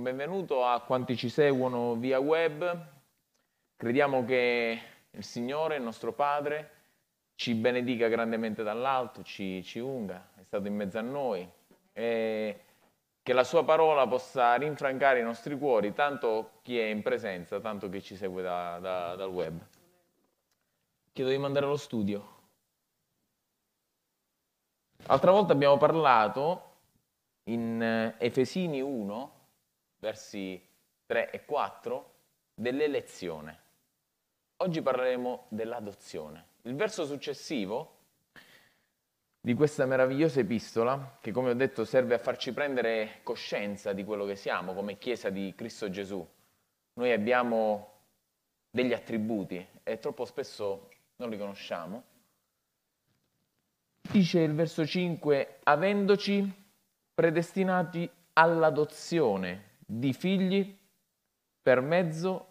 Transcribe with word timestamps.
Un 0.00 0.06
benvenuto 0.06 0.64
a 0.64 0.80
quanti 0.80 1.14
ci 1.14 1.28
seguono 1.28 1.94
via 1.94 2.18
web. 2.20 2.86
Crediamo 3.76 4.24
che 4.24 4.80
il 5.10 5.22
Signore, 5.22 5.76
il 5.76 5.82
nostro 5.82 6.14
Padre, 6.14 6.70
ci 7.34 7.52
benedica 7.52 8.08
grandemente 8.08 8.62
dall'alto, 8.62 9.22
ci, 9.22 9.62
ci 9.62 9.78
unga, 9.78 10.30
è 10.36 10.42
stato 10.42 10.66
in 10.68 10.74
mezzo 10.74 10.96
a 10.96 11.02
noi 11.02 11.46
e 11.92 12.60
che 13.20 13.32
la 13.34 13.44
sua 13.44 13.62
parola 13.62 14.06
possa 14.06 14.54
rinfrancare 14.54 15.20
i 15.20 15.22
nostri 15.22 15.58
cuori, 15.58 15.92
tanto 15.92 16.52
chi 16.62 16.78
è 16.78 16.84
in 16.84 17.02
presenza, 17.02 17.60
tanto 17.60 17.90
chi 17.90 18.00
ci 18.00 18.16
segue 18.16 18.40
da, 18.40 18.78
da, 18.78 19.14
dal 19.16 19.28
web. 19.28 19.60
Chiedo 21.12 21.28
di 21.30 21.36
mandare 21.36 21.66
allo 21.66 21.76
studio. 21.76 22.38
L'altra 25.04 25.30
volta 25.30 25.52
abbiamo 25.52 25.76
parlato 25.76 26.76
in 27.50 27.82
eh, 27.82 28.14
Efesini 28.16 28.80
1, 28.80 29.39
versi 30.00 30.60
3 31.06 31.30
e 31.30 31.44
4, 31.44 32.14
dell'elezione. 32.54 33.58
Oggi 34.58 34.82
parleremo 34.82 35.46
dell'adozione. 35.48 36.46
Il 36.62 36.74
verso 36.74 37.06
successivo 37.06 37.98
di 39.40 39.54
questa 39.54 39.86
meravigliosa 39.86 40.40
epistola, 40.40 41.16
che 41.20 41.32
come 41.32 41.50
ho 41.50 41.54
detto 41.54 41.84
serve 41.84 42.14
a 42.14 42.18
farci 42.18 42.52
prendere 42.52 43.20
coscienza 43.22 43.94
di 43.94 44.04
quello 44.04 44.26
che 44.26 44.36
siamo 44.36 44.74
come 44.74 44.98
Chiesa 44.98 45.30
di 45.30 45.54
Cristo 45.56 45.88
Gesù. 45.88 46.26
Noi 46.94 47.12
abbiamo 47.12 47.92
degli 48.70 48.92
attributi 48.92 49.66
e 49.82 49.98
troppo 49.98 50.26
spesso 50.26 50.90
non 51.16 51.30
li 51.30 51.38
conosciamo. 51.38 52.04
Dice 54.02 54.40
il 54.40 54.54
verso 54.54 54.84
5, 54.84 55.60
avendoci 55.62 56.52
predestinati 57.14 58.10
all'adozione 58.34 59.68
di 59.92 60.12
figli 60.12 60.78
per 61.60 61.80
mezzo 61.80 62.46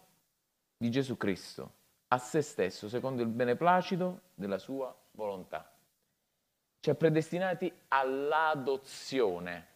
di 0.76 0.90
Gesù 0.90 1.16
Cristo, 1.16 1.72
a 2.08 2.18
se 2.18 2.42
stesso, 2.42 2.88
secondo 2.88 3.22
il 3.22 3.28
beneplacito 3.28 4.20
della 4.34 4.58
sua 4.58 4.94
volontà. 5.12 5.72
Cioè 6.80 6.94
predestinati 6.94 7.72
all'adozione. 7.88 9.68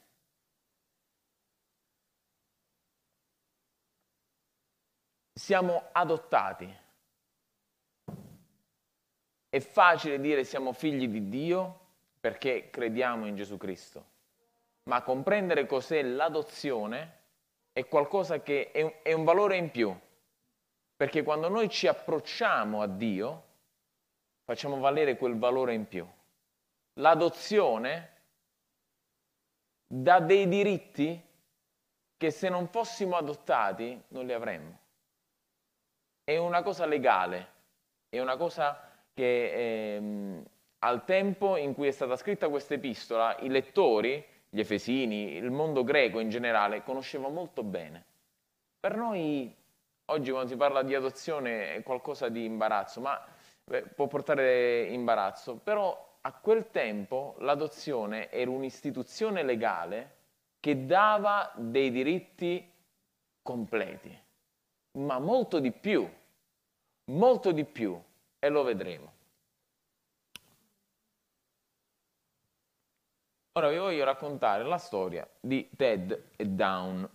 Siamo 5.32 5.88
adottati. 5.92 6.82
È 9.48 9.60
facile 9.60 10.20
dire 10.20 10.44
siamo 10.44 10.72
figli 10.72 11.08
di 11.08 11.28
Dio 11.28 11.80
perché 12.20 12.68
crediamo 12.70 13.26
in 13.26 13.36
Gesù 13.36 13.56
Cristo 13.56 14.12
ma 14.84 15.02
comprendere 15.02 15.66
cos'è 15.66 16.02
l'adozione 16.02 17.22
è 17.74 17.88
qualcosa 17.88 18.40
che 18.40 18.70
è 18.70 18.82
un, 18.82 18.92
è 19.02 19.12
un 19.12 19.24
valore 19.24 19.56
in 19.56 19.70
più, 19.72 19.92
perché 20.94 21.24
quando 21.24 21.48
noi 21.48 21.68
ci 21.68 21.88
approcciamo 21.88 22.80
a 22.80 22.86
Dio, 22.86 23.42
facciamo 24.44 24.78
valere 24.78 25.16
quel 25.16 25.36
valore 25.36 25.74
in 25.74 25.88
più. 25.88 26.08
L'adozione 27.00 28.12
dà 29.88 30.20
dei 30.20 30.48
diritti 30.48 31.20
che 32.16 32.30
se 32.30 32.48
non 32.48 32.68
fossimo 32.68 33.16
adottati 33.16 34.00
non 34.08 34.24
li 34.24 34.32
avremmo. 34.32 34.78
È 36.22 36.36
una 36.36 36.62
cosa 36.62 36.86
legale, 36.86 37.52
è 38.08 38.20
una 38.20 38.36
cosa 38.36 38.88
che 39.12 39.96
ehm, 39.96 40.44
al 40.78 41.04
tempo 41.04 41.56
in 41.56 41.74
cui 41.74 41.88
è 41.88 41.90
stata 41.90 42.14
scritta 42.14 42.48
questa 42.48 42.74
epistola, 42.74 43.36
i 43.40 43.48
lettori 43.48 44.24
gli 44.54 44.60
Efesini, 44.60 45.32
il 45.32 45.50
mondo 45.50 45.82
greco 45.82 46.20
in 46.20 46.28
generale, 46.28 46.84
conosceva 46.84 47.28
molto 47.28 47.64
bene. 47.64 48.04
Per 48.78 48.96
noi 48.96 49.52
oggi 50.04 50.30
quando 50.30 50.48
si 50.48 50.56
parla 50.56 50.84
di 50.84 50.94
adozione 50.94 51.74
è 51.74 51.82
qualcosa 51.82 52.28
di 52.28 52.44
imbarazzo, 52.44 53.00
ma 53.00 53.20
beh, 53.64 53.82
può 53.96 54.06
portare 54.06 54.84
imbarazzo, 54.84 55.56
però 55.56 56.18
a 56.20 56.32
quel 56.34 56.70
tempo 56.70 57.34
l'adozione 57.40 58.30
era 58.30 58.48
un'istituzione 58.48 59.42
legale 59.42 60.14
che 60.60 60.86
dava 60.86 61.50
dei 61.56 61.90
diritti 61.90 62.72
completi, 63.42 64.16
ma 65.00 65.18
molto 65.18 65.58
di 65.58 65.72
più, 65.72 66.08
molto 67.06 67.50
di 67.50 67.64
più, 67.64 68.00
e 68.38 68.48
lo 68.48 68.62
vedremo. 68.62 69.13
Ora 73.56 73.68
vi 73.68 73.76
voglio 73.76 74.02
raccontare 74.02 74.64
la 74.64 74.78
storia 74.78 75.24
di 75.38 75.70
Ted 75.76 76.30
e 76.34 76.44
Down. 76.44 77.08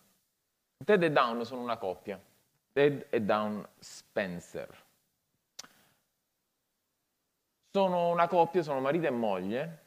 Ted 0.85 1.03
e 1.03 1.11
Down 1.11 1.43
sono 1.43 1.61
una 1.61 1.75
coppia, 1.75 2.17
Ted 2.71 3.07
e 3.09 3.21
Down 3.21 3.67
Spencer. 3.77 4.85
Sono 7.69 8.07
una 8.07 8.29
coppia, 8.29 8.63
sono 8.63 8.79
marito 8.79 9.07
e 9.07 9.09
moglie 9.09 9.83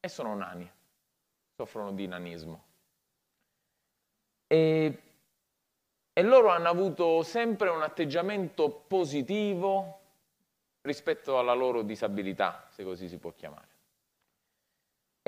e 0.00 0.08
sono 0.08 0.34
nani, 0.34 0.70
soffrono 1.54 1.92
di 1.92 2.06
nanismo. 2.06 2.64
E, 4.46 5.02
e 6.14 6.22
loro 6.22 6.48
hanno 6.48 6.68
avuto 6.70 7.22
sempre 7.22 7.68
un 7.68 7.82
atteggiamento 7.82 8.70
positivo 8.70 10.00
rispetto 10.80 11.38
alla 11.38 11.52
loro 11.52 11.82
disabilità, 11.82 12.64
se 12.70 12.84
così 12.84 13.06
si 13.06 13.18
può 13.18 13.34
chiamare. 13.34 13.67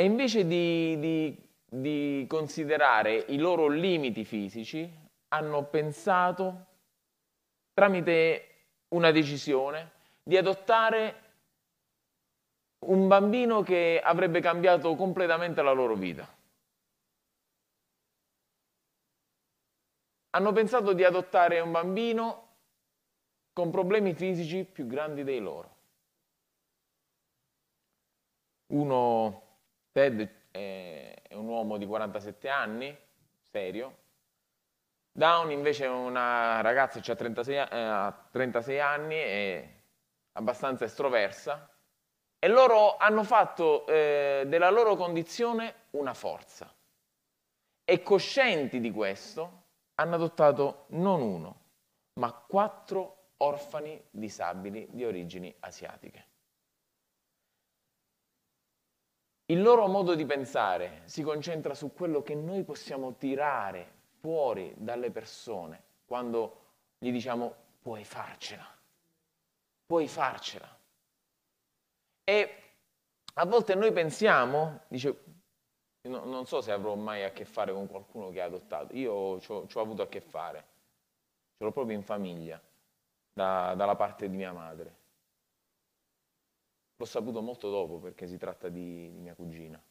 E 0.00 0.04
invece 0.04 0.46
di, 0.46 0.98
di, 0.98 1.48
di 1.68 2.24
considerare 2.26 3.16
i 3.16 3.36
loro 3.36 3.68
limiti 3.68 4.24
fisici, 4.24 4.90
hanno 5.28 5.64
pensato, 5.64 6.66
tramite 7.74 8.68
una 8.94 9.10
decisione, 9.10 9.90
di 10.22 10.38
adottare 10.38 11.32
un 12.86 13.08
bambino 13.08 13.60
che 13.60 14.00
avrebbe 14.02 14.40
cambiato 14.40 14.94
completamente 14.94 15.60
la 15.60 15.72
loro 15.72 15.94
vita. 15.96 16.26
Hanno 20.30 20.52
pensato 20.52 20.94
di 20.94 21.04
adottare 21.04 21.60
un 21.60 21.72
bambino 21.72 22.48
con 23.52 23.70
problemi 23.70 24.14
fisici 24.14 24.64
più 24.64 24.86
grandi 24.86 25.24
dei 25.24 25.40
loro. 25.40 25.76
Uno 28.68 29.48
Ted 29.92 30.48
è 30.50 31.22
un 31.32 31.46
uomo 31.46 31.76
di 31.76 31.86
47 31.86 32.48
anni, 32.48 32.96
serio. 33.50 33.98
Down 35.12 35.50
invece 35.50 35.86
è 35.86 35.88
una 35.88 36.60
ragazza 36.60 37.00
che 37.00 37.12
ha 37.12 37.16
36, 37.16 37.56
eh, 37.56 38.14
36 38.30 38.80
anni, 38.80 39.14
è 39.16 39.68
abbastanza 40.32 40.84
estroversa. 40.84 41.68
E 42.38 42.48
loro 42.48 42.96
hanno 42.96 43.22
fatto 43.22 43.86
eh, 43.86 44.44
della 44.46 44.70
loro 44.70 44.96
condizione 44.96 45.86
una 45.90 46.14
forza. 46.14 46.72
E 47.84 48.02
coscienti 48.02 48.80
di 48.80 48.90
questo, 48.92 49.64
hanno 49.96 50.14
adottato 50.14 50.86
non 50.90 51.20
uno, 51.20 51.60
ma 52.14 52.32
quattro 52.32 53.32
orfani 53.38 54.00
disabili 54.10 54.86
di 54.90 55.04
origini 55.04 55.54
asiatiche. 55.60 56.29
Il 59.50 59.62
loro 59.62 59.88
modo 59.88 60.14
di 60.14 60.24
pensare 60.24 61.02
si 61.06 61.22
concentra 61.22 61.74
su 61.74 61.92
quello 61.92 62.22
che 62.22 62.36
noi 62.36 62.62
possiamo 62.62 63.16
tirare 63.16 63.94
fuori 64.20 64.72
dalle 64.76 65.10
persone 65.10 65.82
quando 66.06 66.58
gli 66.98 67.10
diciamo 67.10 67.52
puoi 67.82 68.04
farcela, 68.04 68.64
puoi 69.86 70.06
farcela. 70.06 70.68
E 72.22 72.54
a 73.34 73.44
volte 73.44 73.74
noi 73.74 73.90
pensiamo, 73.90 74.82
dice, 74.86 75.20
no, 76.02 76.24
non 76.26 76.46
so 76.46 76.60
se 76.60 76.70
avrò 76.70 76.94
mai 76.94 77.24
a 77.24 77.32
che 77.32 77.44
fare 77.44 77.72
con 77.72 77.88
qualcuno 77.88 78.30
che 78.30 78.40
ha 78.40 78.44
adottato, 78.44 78.94
io 78.94 79.40
ci 79.40 79.50
ho, 79.50 79.80
avuto 79.80 80.02
a 80.02 80.06
che 80.06 80.20
fare, 80.20 80.64
ce 81.56 81.64
l'ho 81.64 81.72
proprio 81.72 81.96
in 81.96 82.04
famiglia, 82.04 82.62
da, 83.32 83.74
dalla 83.74 83.96
parte 83.96 84.30
di 84.30 84.36
mia 84.36 84.52
madre. 84.52 84.98
L'ho 87.00 87.06
saputo 87.06 87.40
molto 87.40 87.70
dopo 87.70 87.96
perché 87.98 88.26
si 88.26 88.36
tratta 88.36 88.68
di, 88.68 89.10
di 89.10 89.20
mia 89.20 89.34
cugina. 89.34 89.82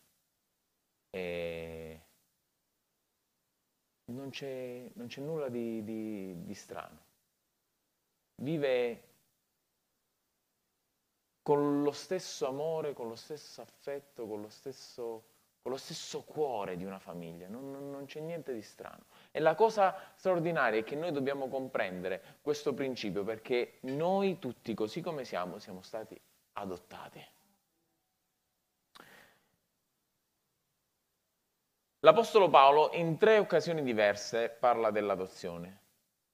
E 1.09 2.01
non 4.11 4.29
c'è, 4.29 4.87
non 4.93 5.07
c'è 5.07 5.19
nulla 5.19 5.49
di, 5.49 5.83
di, 5.83 6.35
di 6.43 6.53
strano. 6.53 6.99
Vive 8.35 9.07
con 11.41 11.81
lo 11.81 11.91
stesso 11.91 12.47
amore, 12.47 12.93
con 12.93 13.07
lo 13.07 13.15
stesso 13.15 13.61
affetto, 13.61 14.27
con 14.27 14.41
lo 14.41 14.49
stesso, 14.49 15.23
con 15.63 15.71
lo 15.71 15.79
stesso 15.79 16.21
cuore 16.21 16.77
di 16.77 16.85
una 16.85 16.99
famiglia. 16.99 17.47
Non, 17.47 17.71
non, 17.71 17.89
non, 17.89 18.05
c'è 18.05 18.19
niente 18.19 18.53
di 18.53 18.61
strano. 18.61 19.05
E 19.31 19.39
la 19.39 19.55
cosa 19.55 19.95
straordinaria 20.13 20.81
è 20.81 20.83
che 20.83 20.95
noi 20.95 21.11
dobbiamo 21.11 21.47
comprendere 21.47 22.37
questo 22.43 22.75
principio 22.75 23.23
perché 23.23 23.79
noi 23.81 24.37
tutti, 24.37 24.75
così 24.75 25.01
come 25.01 25.25
siamo, 25.25 25.57
siamo 25.57 25.81
stati 25.81 26.21
adottati. 26.59 27.25
L'Apostolo 32.01 32.49
Paolo 32.49 32.91
in 32.93 33.17
tre 33.17 33.39
occasioni 33.39 33.83
diverse 33.83 34.49
parla 34.49 34.89
dell'adozione. 34.89 35.77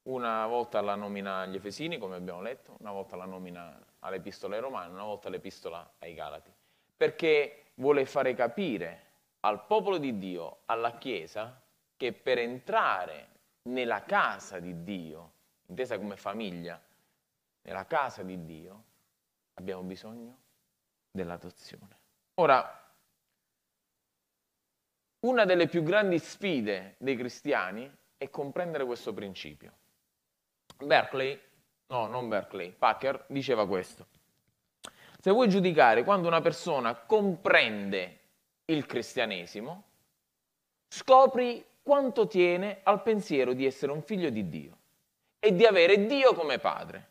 Una 0.04 0.45
volta 0.45 0.80
la 0.81 0.94
nomina 0.94 1.39
agli 1.39 1.56
Efesini, 1.56 1.98
come 1.98 2.18
abbiamo 2.18 2.42
letto, 2.42 2.75
una 2.80 2.92
volta 2.92 3.16
la 3.16 3.25
nomina 3.25 3.75
all'Epistola 4.00 4.54
ai 4.56 4.62
Romani, 4.62 4.94
una 4.94 5.06
volta 5.06 5.30
l'Epistola 5.30 5.94
ai 5.98 6.13
Galati, 6.13 6.54
perché 6.95 7.72
vuole 7.75 8.06
fare 8.06 8.36
capire 8.36 9.06
al 9.39 9.66
popolo 9.66 9.98
di 9.98 10.19
Dio, 10.19 10.60
alla 10.66 11.00
Chiesa, 11.00 11.60
che 11.98 12.13
per 12.13 12.38
entrare 12.38 13.30
nella 13.63 14.04
casa 14.04 14.60
di 14.60 14.83
Dio, 14.83 15.31
intesa 15.66 15.98
come 15.98 16.16
famiglia, 16.16 16.80
nella 17.63 17.88
casa 17.88 18.22
di 18.22 18.45
Dio, 18.45 18.83
abbiamo 19.56 19.81
bisogno 19.81 20.38
dell'adozione. 21.12 22.00
Ora, 22.36 22.84
una 25.22 25.46
delle 25.46 25.68
più 25.68 25.84
grandi 25.84 26.19
sfide 26.19 26.96
dei 27.00 27.16
cristiani 27.16 27.92
è 28.18 28.30
comprendere 28.30 28.86
questo 28.86 29.13
principio. 29.13 29.74
Berkeley, 30.78 31.40
no, 31.88 32.07
non 32.07 32.28
Berkeley, 32.28 32.72
Packer 32.72 33.25
diceva 33.30 33.68
questo. 33.68 34.07
Se 35.19 35.31
vuoi 35.31 35.50
giudicare 35.50 36.04
quando 36.04 36.28
una 36.28 36.42
persona 36.42 36.94
comprende 36.96 38.19
il 38.66 38.86
cristianesimo, 38.86 39.84
scopri 40.88 41.66
quanto 41.81 42.28
tiene 42.28 42.81
al 42.84 43.01
pensiero 43.01 43.54
di 43.54 43.66
essere 43.66 43.92
un 43.92 44.04
figlio 44.04 44.30
di 44.30 44.48
Dio 44.50 44.78
e 45.40 45.56
di 45.56 45.66
avere 45.66 46.06
Dio 46.06 46.34
come 46.34 46.60
padre. 46.60 47.10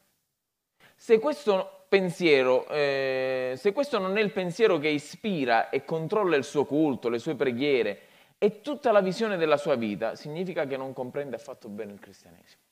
Se 0.95 1.19
questo 1.19 1.84
pensiero, 1.89 2.67
eh, 2.69 3.55
se 3.57 3.73
questo 3.73 3.99
non 3.99 4.17
è 4.17 4.21
il 4.21 4.33
pensiero 4.33 4.79
che 4.79 4.89
ispira 4.89 5.71
e 5.71 5.85
controlla 5.85 6.37
il 6.37 6.45
suo 6.45 6.65
culto, 6.65 7.09
le 7.09 7.19
sue 7.19 7.35
preghiere 7.35 8.01
e 8.39 8.61
tutta 8.61 8.93
la 8.93 9.01
visione 9.01 9.37
della 9.37 9.57
sua 9.57 9.75
vita, 9.75 10.17
significa 10.17 10.67
che 10.67 10.77
non 10.77 10.93
comprende 10.93 11.37
affatto 11.37 11.69
bene 11.69 11.93
il 11.93 12.01
cristianesimo. 12.01 12.63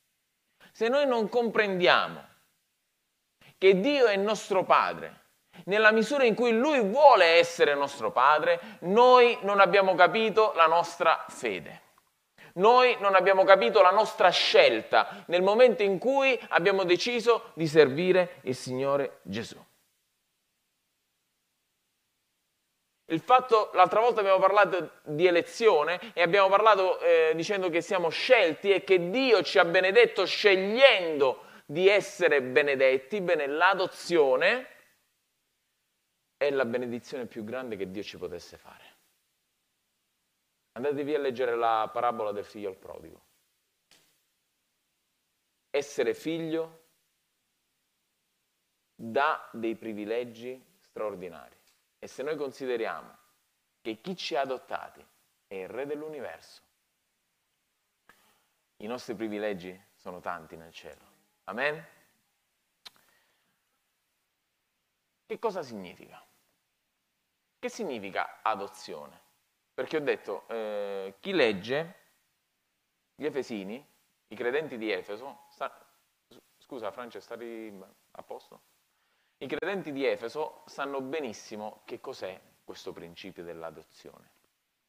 Se 0.72 0.88
noi 0.88 1.06
non 1.06 1.28
comprendiamo 1.28 2.24
che 3.58 3.80
Dio 3.80 4.06
è 4.06 4.16
nostro 4.16 4.64
Padre, 4.64 5.20
nella 5.64 5.92
misura 5.92 6.24
in 6.24 6.34
cui 6.34 6.52
Lui 6.52 6.80
vuole 6.80 7.24
essere 7.24 7.74
nostro 7.74 8.10
Padre, 8.10 8.60
noi 8.80 9.38
non 9.42 9.60
abbiamo 9.60 9.94
capito 9.94 10.52
la 10.56 10.66
nostra 10.66 11.24
fede. 11.28 11.80
Noi 12.54 12.96
non 13.00 13.14
abbiamo 13.14 13.44
capito 13.44 13.80
la 13.80 13.90
nostra 13.90 14.28
scelta 14.30 15.24
nel 15.26 15.42
momento 15.42 15.82
in 15.82 15.98
cui 15.98 16.38
abbiamo 16.48 16.84
deciso 16.84 17.52
di 17.54 17.66
servire 17.66 18.40
il 18.42 18.54
Signore 18.54 19.18
Gesù. 19.22 19.58
Il 23.06 23.20
fatto, 23.20 23.70
l'altra 23.74 24.00
volta 24.00 24.20
abbiamo 24.20 24.38
parlato 24.38 24.92
di 25.02 25.26
elezione 25.26 26.00
e 26.14 26.22
abbiamo 26.22 26.48
parlato 26.48 26.98
eh, 27.00 27.32
dicendo 27.34 27.68
che 27.68 27.82
siamo 27.82 28.08
scelti 28.08 28.70
e 28.70 28.84
che 28.84 29.10
Dio 29.10 29.42
ci 29.42 29.58
ha 29.58 29.64
benedetto 29.64 30.24
scegliendo 30.24 31.44
di 31.66 31.88
essere 31.88 32.40
benedetti, 32.42 33.20
bene, 33.20 33.46
l'adozione 33.46 34.66
è 36.38 36.50
la 36.50 36.64
benedizione 36.64 37.26
più 37.26 37.44
grande 37.44 37.76
che 37.76 37.90
Dio 37.90 38.02
ci 38.02 38.16
potesse 38.16 38.56
fare. 38.56 38.91
Andatevi 40.72 41.14
a 41.14 41.18
leggere 41.18 41.54
la 41.54 41.88
parabola 41.92 42.32
del 42.32 42.44
figlio 42.44 42.70
al 42.70 42.76
prodigo. 42.76 43.20
Essere 45.70 46.14
figlio 46.14 46.80
dà 48.94 49.48
dei 49.52 49.76
privilegi 49.76 50.62
straordinari. 50.78 51.56
E 51.98 52.06
se 52.06 52.22
noi 52.22 52.36
consideriamo 52.36 53.16
che 53.80 54.00
chi 54.00 54.16
ci 54.16 54.34
ha 54.36 54.40
adottati 54.40 55.04
è 55.46 55.54
il 55.54 55.68
Re 55.68 55.86
dell'universo, 55.86 56.62
i 58.76 58.86
nostri 58.86 59.14
privilegi 59.14 59.78
sono 59.94 60.20
tanti 60.20 60.56
nel 60.56 60.72
cielo. 60.72 61.10
Amen? 61.44 61.86
Che 65.26 65.38
cosa 65.38 65.62
significa? 65.62 66.24
Che 67.58 67.68
significa 67.68 68.40
adozione? 68.42 69.21
Perché 69.74 69.96
ho 69.96 70.00
detto, 70.00 70.46
eh, 70.48 71.14
chi 71.20 71.32
legge 71.32 72.00
gli 73.14 73.24
Efesini, 73.24 73.84
i 74.28 74.36
credenti 74.36 74.76
di 74.76 74.90
Efeso, 74.90 75.46
sta, 75.48 75.74
scusa 76.58 76.90
Francesco, 76.90 77.24
stari 77.24 77.82
a 78.12 78.22
posto? 78.22 78.62
I 79.38 79.46
credenti 79.46 79.92
di 79.92 80.04
Efeso 80.04 80.62
sanno 80.66 81.00
benissimo 81.00 81.82
che 81.84 82.00
cos'è 82.00 82.40
questo 82.64 82.92
principio 82.92 83.42
dell'adozione, 83.42 84.30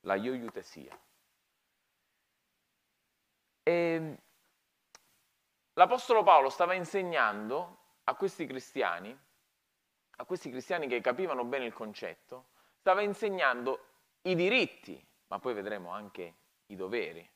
la 0.01 0.15
ioiutesia. 0.15 1.00
E 3.63 4.18
l'Apostolo 5.74 6.24
Paolo 6.24 6.50
stava 6.50 6.74
insegnando 6.74 7.77
a 8.03 8.15
questi 8.15 8.45
cristiani, 8.45 9.18
a 10.18 10.25
questi 10.25 10.50
cristiani 10.50 10.88
che 10.88 11.00
capivano 11.00 11.45
bene 11.45 11.65
il 11.65 11.74
concetto, 11.74 12.50
stava 12.79 13.01
insegnando 13.01 13.93
i 14.24 14.36
diritti, 14.36 15.06
ma 15.28 15.40
poi 15.40 15.54
vedremo 15.54 15.92
anche 15.92 16.36
i 16.68 16.75
doveri, 16.75 17.30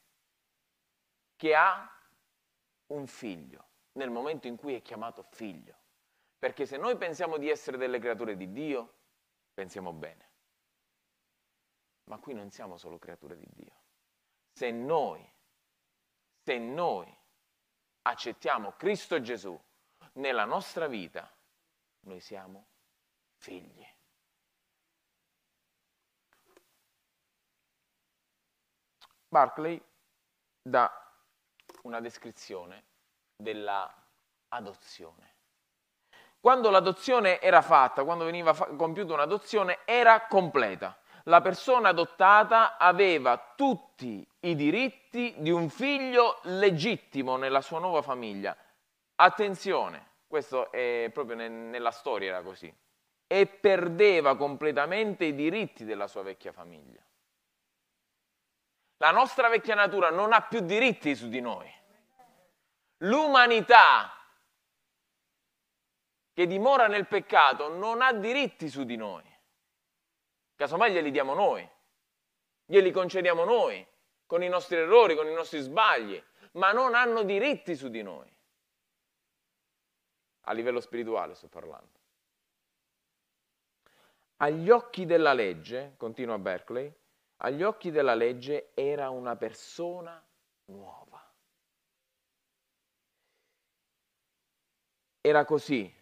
che 1.35 1.55
ha 1.55 1.89
un 2.87 3.07
figlio 3.07 3.65
nel 3.93 4.09
momento 4.09 4.47
in 4.47 4.55
cui 4.55 4.73
è 4.73 4.81
chiamato 4.81 5.23
figlio. 5.31 5.75
Perché 6.37 6.65
se 6.65 6.77
noi 6.77 6.97
pensiamo 6.97 7.37
di 7.37 7.49
essere 7.49 7.77
delle 7.77 7.99
creature 7.99 8.35
di 8.37 8.51
Dio, 8.51 8.93
pensiamo 9.53 9.91
bene. 9.91 10.29
Ma 12.05 12.19
qui 12.19 12.33
non 12.33 12.51
siamo 12.51 12.77
solo 12.77 12.99
creature 12.99 13.37
di 13.37 13.47
Dio. 13.49 13.73
Se 14.51 14.71
noi, 14.71 15.27
se 16.43 16.57
noi 16.57 17.13
accettiamo 18.03 18.73
Cristo 18.73 19.19
Gesù 19.19 19.59
nella 20.13 20.45
nostra 20.45 20.87
vita, 20.87 21.29
noi 22.01 22.19
siamo 22.19 22.67
figli. 23.35 23.85
Barclay 29.37 29.79
dà 30.63 30.91
una 31.83 31.99
descrizione 32.01 32.85
della 33.35 33.87
adozione. 34.49 35.35
Quando 36.39 36.71
l'adozione 36.71 37.39
era 37.39 37.61
fatta, 37.61 38.03
quando 38.03 38.25
veniva 38.25 38.55
fa- 38.55 38.65
compiuta 38.75 39.13
un'adozione, 39.13 39.79
era 39.85 40.25
completa. 40.25 40.97
La 41.25 41.41
persona 41.41 41.89
adottata 41.89 42.77
aveva 42.77 43.53
tutti 43.55 44.27
i 44.39 44.55
diritti 44.55 45.35
di 45.37 45.51
un 45.51 45.69
figlio 45.69 46.39
legittimo 46.43 47.37
nella 47.37 47.61
sua 47.61 47.77
nuova 47.79 48.01
famiglia. 48.01 48.57
Attenzione, 49.15 50.13
questo 50.25 50.71
è 50.71 51.11
proprio 51.13 51.35
ne- 51.35 51.47
nella 51.47 51.91
storia 51.91 52.29
era 52.29 52.41
così. 52.41 52.73
E 53.27 53.45
perdeva 53.45 54.35
completamente 54.35 55.25
i 55.25 55.35
diritti 55.35 55.85
della 55.85 56.07
sua 56.07 56.23
vecchia 56.23 56.51
famiglia. 56.51 57.05
La 58.97 59.11
nostra 59.11 59.47
vecchia 59.47 59.75
natura 59.75 60.09
non 60.09 60.33
ha 60.33 60.41
più 60.41 60.61
diritti 60.61 61.15
su 61.15 61.29
di 61.29 61.39
noi. 61.39 61.71
L'umanità 63.01 64.11
che 66.33 66.47
dimora 66.47 66.87
nel 66.87 67.07
peccato 67.07 67.69
non 67.69 68.01
ha 68.01 68.13
diritti 68.13 68.69
su 68.69 68.83
di 68.83 68.95
noi. 68.95 69.23
Casomai 70.55 70.91
glieli 70.91 71.11
diamo 71.11 71.33
noi, 71.33 71.67
glieli 72.65 72.91
concediamo 72.91 73.43
noi, 73.43 73.85
con 74.25 74.43
i 74.43 74.47
nostri 74.47 74.75
errori, 74.75 75.15
con 75.15 75.27
i 75.27 75.33
nostri 75.33 75.59
sbagli, 75.59 76.21
ma 76.53 76.71
non 76.71 76.95
hanno 76.95 77.23
diritti 77.23 77.75
su 77.75 77.89
di 77.89 78.01
noi. 78.01 78.31
A 80.41 80.53
livello 80.53 80.79
spirituale 80.79 81.35
sto 81.35 81.47
parlando. 81.47 81.99
Agli 84.37 84.69
occhi 84.69 85.05
della 85.05 85.33
legge, 85.33 85.95
continua 85.97 86.37
Berkeley, 86.37 86.93
agli 87.37 87.63
occhi 87.63 87.91
della 87.91 88.15
legge 88.15 88.71
era 88.73 89.09
una 89.09 89.35
persona 89.35 90.23
nuova. 90.65 91.23
Era 95.21 95.45
così 95.45 95.93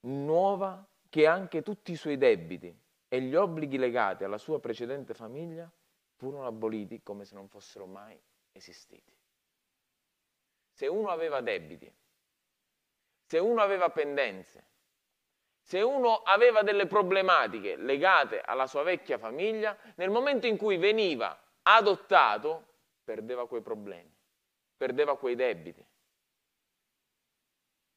nuova 0.00 0.86
che 1.08 1.26
anche 1.26 1.62
tutti 1.62 1.92
i 1.92 1.96
suoi 1.96 2.18
debiti 2.18 2.76
e 3.08 3.20
gli 3.20 3.34
obblighi 3.34 3.78
legati 3.78 4.24
alla 4.24 4.38
sua 4.38 4.60
precedente 4.60 5.14
famiglia 5.14 5.70
furono 6.16 6.46
aboliti 6.46 7.02
come 7.02 7.24
se 7.24 7.34
non 7.34 7.48
fossero 7.48 7.86
mai 7.86 8.20
esistiti. 8.52 9.14
Se 10.72 10.86
uno 10.86 11.08
aveva 11.08 11.40
debiti, 11.40 11.90
se 13.24 13.38
uno 13.38 13.62
aveva 13.62 13.88
pendenze, 13.90 14.74
se 15.66 15.80
uno 15.82 16.18
aveva 16.18 16.62
delle 16.62 16.86
problematiche 16.86 17.74
legate 17.74 18.40
alla 18.40 18.68
sua 18.68 18.84
vecchia 18.84 19.18
famiglia, 19.18 19.76
nel 19.96 20.10
momento 20.10 20.46
in 20.46 20.56
cui 20.56 20.76
veniva 20.76 21.36
adottato, 21.62 22.74
perdeva 23.02 23.48
quei 23.48 23.62
problemi, 23.62 24.16
perdeva 24.76 25.18
quei 25.18 25.34
debiti, 25.34 25.84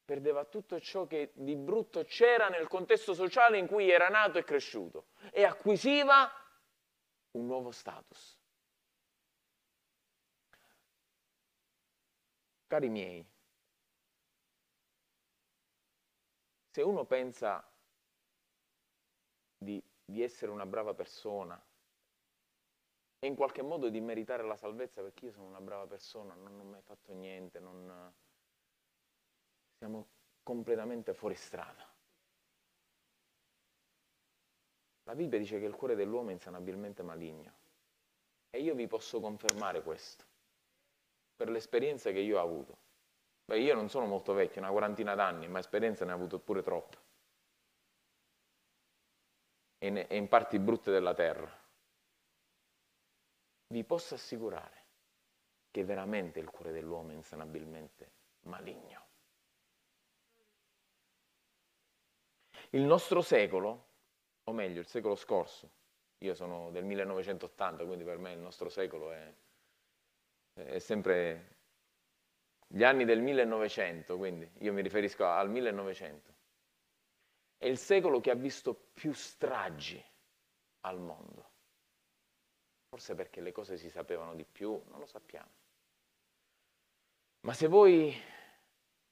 perdeva 0.03 0.45
tutto 0.45 0.79
ciò 0.79 1.05
che 1.05 1.29
di 1.35 1.55
brutto 1.55 2.03
c'era 2.05 2.49
nel 2.49 2.67
contesto 2.67 3.13
sociale 3.13 3.59
in 3.59 3.67
cui 3.67 3.91
era 3.91 4.07
nato 4.07 4.39
e 4.39 4.43
cresciuto 4.43 5.09
e 5.31 5.43
acquisiva 5.43 6.27
un 7.33 7.45
nuovo 7.45 7.69
status. 7.69 8.35
Cari 12.65 12.89
miei, 12.89 13.23
se 16.71 16.81
uno 16.81 17.05
pensa 17.05 17.67
di, 19.57 19.81
di 20.05 20.21
essere 20.21 20.51
una 20.51 20.65
brava 20.65 20.93
persona 20.93 21.61
e 23.19 23.27
in 23.27 23.35
qualche 23.35 23.61
modo 23.61 23.89
di 23.89 23.99
meritare 23.99 24.43
la 24.43 24.55
salvezza 24.55 25.01
perché 25.01 25.25
io 25.25 25.31
sono 25.31 25.47
una 25.47 25.59
brava 25.59 25.88
persona, 25.88 26.33
non 26.35 26.59
ho 26.59 26.63
mai 26.63 26.81
fatto 26.81 27.11
niente, 27.13 27.59
non... 27.59 28.13
siamo 29.77 30.07
completamente 30.43 31.13
fuori 31.13 31.35
strada. 31.35 31.85
La 35.03 35.15
Bibbia 35.15 35.39
dice 35.39 35.59
che 35.59 35.65
il 35.65 35.75
cuore 35.75 35.95
dell'uomo 35.95 36.29
è 36.29 36.33
insanabilmente 36.33 37.01
maligno 37.03 37.57
e 38.51 38.61
io 38.61 38.75
vi 38.75 38.88
posso 38.88 39.19
confermare 39.19 39.81
questo 39.81 40.23
per 41.35 41.49
l'esperienza 41.49 42.11
che 42.11 42.19
io 42.19 42.38
ho 42.38 42.43
avuto. 42.43 42.88
Beh, 43.49 43.61
io 43.61 43.73
non 43.73 43.89
sono 43.89 44.05
molto 44.05 44.33
vecchio, 44.33 44.61
una 44.61 44.69
quarantina 44.69 45.15
d'anni, 45.15 45.47
ma 45.47 45.57
esperienza 45.57 46.05
ne 46.05 46.11
ho 46.11 46.15
avuto 46.15 46.37
pure 46.37 46.61
troppo. 46.61 46.97
E, 49.79 49.89
ne, 49.89 50.05
e 50.05 50.17
in 50.17 50.27
parti 50.27 50.59
brutte 50.59 50.91
della 50.91 51.15
terra. 51.15 51.51
Vi 53.69 53.83
posso 53.83 54.13
assicurare 54.13 54.83
che 55.71 55.83
veramente 55.83 56.37
il 56.37 56.51
cuore 56.51 56.71
dell'uomo 56.71 57.09
è 57.09 57.15
insanabilmente 57.15 58.11
maligno. 58.41 59.07
Il 62.69 62.83
nostro 62.83 63.21
secolo, 63.21 63.87
o 64.43 64.51
meglio 64.51 64.79
il 64.79 64.87
secolo 64.87 65.15
scorso, 65.15 65.71
io 66.19 66.35
sono 66.35 66.69
del 66.69 66.83
1980, 66.83 67.83
quindi 67.83 68.03
per 68.03 68.19
me 68.19 68.31
il 68.31 68.39
nostro 68.39 68.69
secolo 68.69 69.11
è, 69.11 69.33
è 70.53 70.77
sempre 70.77 71.57
gli 72.71 72.83
anni 72.83 73.03
del 73.03 73.19
1900, 73.19 74.15
quindi 74.15 74.47
io 74.59 74.73
mi 74.73 74.83
riferisco 74.83 75.25
al 75.25 75.49
1900. 75.49 76.33
È 77.57 77.65
il 77.65 77.79
secolo 77.79 78.19
che 78.19 78.29
ha 78.29 78.35
visto 78.35 78.75
più 78.93 79.11
stragi 79.11 80.01
al 80.81 80.99
mondo. 80.99 81.49
Forse 82.89 83.15
perché 83.15 83.41
le 83.41 83.51
cose 83.51 83.75
si 83.75 83.89
sapevano 83.89 84.35
di 84.35 84.45
più, 84.45 84.79
non 84.89 84.99
lo 84.99 85.07
sappiamo. 85.07 85.49
Ma 87.41 87.53
se 87.53 87.67
voi 87.67 88.15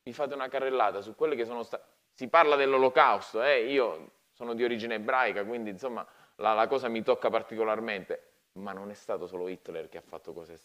vi 0.03 0.13
fate 0.13 0.35
una 0.35 0.49
carrellata 0.49 1.01
su 1.01 1.15
quelle 1.15 1.35
che 1.35 1.45
sono 1.45 1.63
state... 1.63 1.95
Si 2.13 2.27
parla 2.27 2.55
dell'olocausto, 2.55 3.41
eh? 3.43 3.65
io 3.71 4.11
sono 4.33 4.53
di 4.53 4.63
origine 4.63 4.95
ebraica, 4.95 5.43
quindi 5.43 5.71
insomma 5.71 6.07
la, 6.35 6.53
la 6.53 6.67
cosa 6.67 6.87
mi 6.89 7.01
tocca 7.01 7.29
particolarmente, 7.29 8.49
ma 8.53 8.71
non 8.71 8.91
è 8.91 8.93
stato 8.93 9.25
solo 9.25 9.47
Hitler 9.47 9.89
che 9.89 9.97
ha 9.97 10.01
fatto 10.01 10.31
cose 10.31 10.57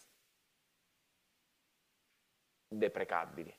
deprecabili. 2.77 3.55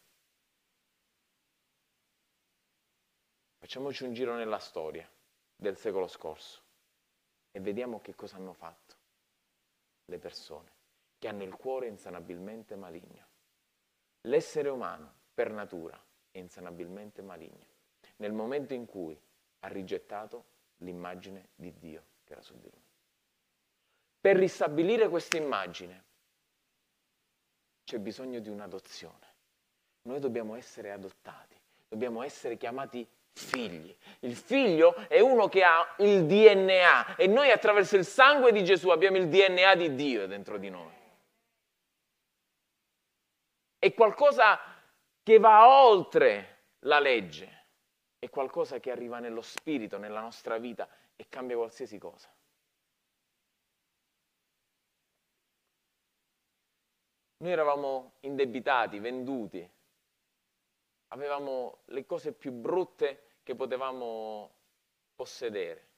Facciamoci 3.59 4.05
un 4.05 4.13
giro 4.13 4.35
nella 4.37 4.59
storia 4.59 5.11
del 5.57 5.77
secolo 5.77 6.07
scorso 6.07 6.63
e 7.51 7.61
vediamo 7.61 8.01
che 8.01 8.15
cosa 8.15 8.37
hanno 8.37 8.53
fatto 8.53 8.97
le 10.07 10.19
persone 10.19 10.73
che 11.19 11.29
hanno 11.29 11.45
il 11.45 11.55
cuore 11.55 11.87
insanabilmente 11.87 12.77
maligno. 12.77 13.27
L'essere 14.23 14.69
umano, 14.69 15.11
per 15.33 15.51
natura, 15.51 15.99
è 16.31 16.39
insanabilmente 16.39 17.23
maligno. 17.23 17.67
Nel 18.17 18.33
momento 18.33 18.75
in 18.75 18.85
cui 18.85 19.19
ha 19.61 19.69
rigettato 19.69 20.45
l'immagine 20.79 21.49
di 21.55 21.73
Dio 21.79 22.05
che 22.25 22.33
era 22.33 22.43
su 22.43 22.59
di 22.59 22.69
lui. 22.71 22.83
Per 24.21 24.37
ristabilire 24.37 25.09
questa 25.09 25.39
immagine 25.39 26.05
c'è 27.85 27.99
bisogno 27.99 28.41
di 28.41 28.49
un'adozione. 28.49 29.33
Noi 30.03 30.21
dobbiamo 30.21 30.55
essere 30.55 30.91
adottati, 30.91 31.57
dobbiamo 31.89 32.23
essere 32.23 32.57
chiamati 32.57 33.07
figli. 33.33 33.95
Il 34.21 34.37
figlio 34.37 34.95
è 35.09 35.21
uno 35.21 35.49
che 35.49 35.63
ha 35.65 35.95
il 35.99 36.25
DNA 36.27 37.17
e 37.17 37.27
noi 37.27 37.51
attraverso 37.51 37.97
il 37.97 38.05
sangue 38.05 38.53
di 38.53 38.65
Gesù 38.65 38.91
abbiamo 38.91 39.17
il 39.17 39.29
DNA 39.29 39.75
di 39.75 39.95
Dio 39.95 40.27
dentro 40.27 40.59
di 40.59 40.71
noi. 40.71 40.93
È 43.79 43.93
qualcosa 43.93 44.59
che 45.23 45.39
va 45.39 45.85
oltre 45.85 46.63
la 46.81 47.01
legge, 47.01 47.65
è 48.19 48.31
qualcosa 48.31 48.79
che 48.79 48.91
arriva 48.91 49.19
nello 49.19 49.43
spirito, 49.43 49.99
nella 49.99 50.21
nostra 50.21 50.59
vita 50.59 50.89
e 51.17 51.27
cambia 51.29 51.57
qualsiasi 51.57 51.99
cosa. 51.99 52.33
Noi 57.39 57.51
eravamo 57.51 58.15
indebitati, 58.21 58.99
venduti, 58.99 59.69
avevamo 61.09 61.83
le 61.87 62.07
cose 62.07 62.33
più 62.33 62.53
brutte 62.53 63.39
che 63.43 63.55
potevamo 63.55 64.55
possedere. 65.15 65.89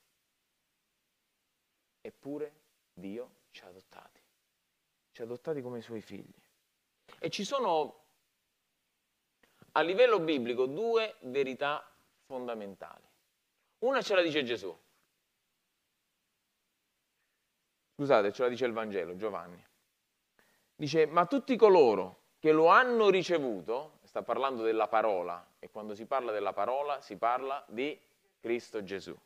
Eppure 2.01 2.53
Dio 2.93 3.35
ci 3.51 3.63
ha 3.63 3.67
adottati, 3.67 4.21
ci 5.11 5.21
ha 5.21 5.23
adottati 5.25 5.61
come 5.61 5.81
suoi 5.81 6.01
figli. 6.01 6.41
E 7.19 7.29
ci 7.29 7.43
sono 7.43 8.05
a 9.73 9.81
livello 9.81 10.19
biblico 10.19 10.65
due 10.65 11.15
verità 11.21 11.87
fondamentali. 12.25 13.05
Una 13.79 14.01
ce 14.01 14.15
la 14.15 14.21
dice 14.21 14.43
Gesù. 14.43 14.75
Scusate, 17.95 18.31
ce 18.31 18.41
la 18.43 18.49
dice 18.49 18.65
il 18.65 18.73
Vangelo, 18.73 19.15
Giovanni. 19.15 19.66
Dice, 20.79 21.07
ma 21.07 21.25
tutti 21.25 21.55
coloro 21.55 22.19
che 22.37 22.51
lo 22.51 22.67
hanno 22.67 23.09
ricevuto, 23.09 23.97
sta 24.03 24.21
parlando 24.21 24.61
della 24.61 24.87
parola, 24.87 25.43
e 25.57 25.71
quando 25.71 25.95
si 25.95 26.05
parla 26.05 26.31
della 26.31 26.53
parola 26.53 27.01
si 27.01 27.17
parla 27.17 27.65
di 27.67 27.99
Cristo 28.39 28.83
Gesù. 28.83 29.17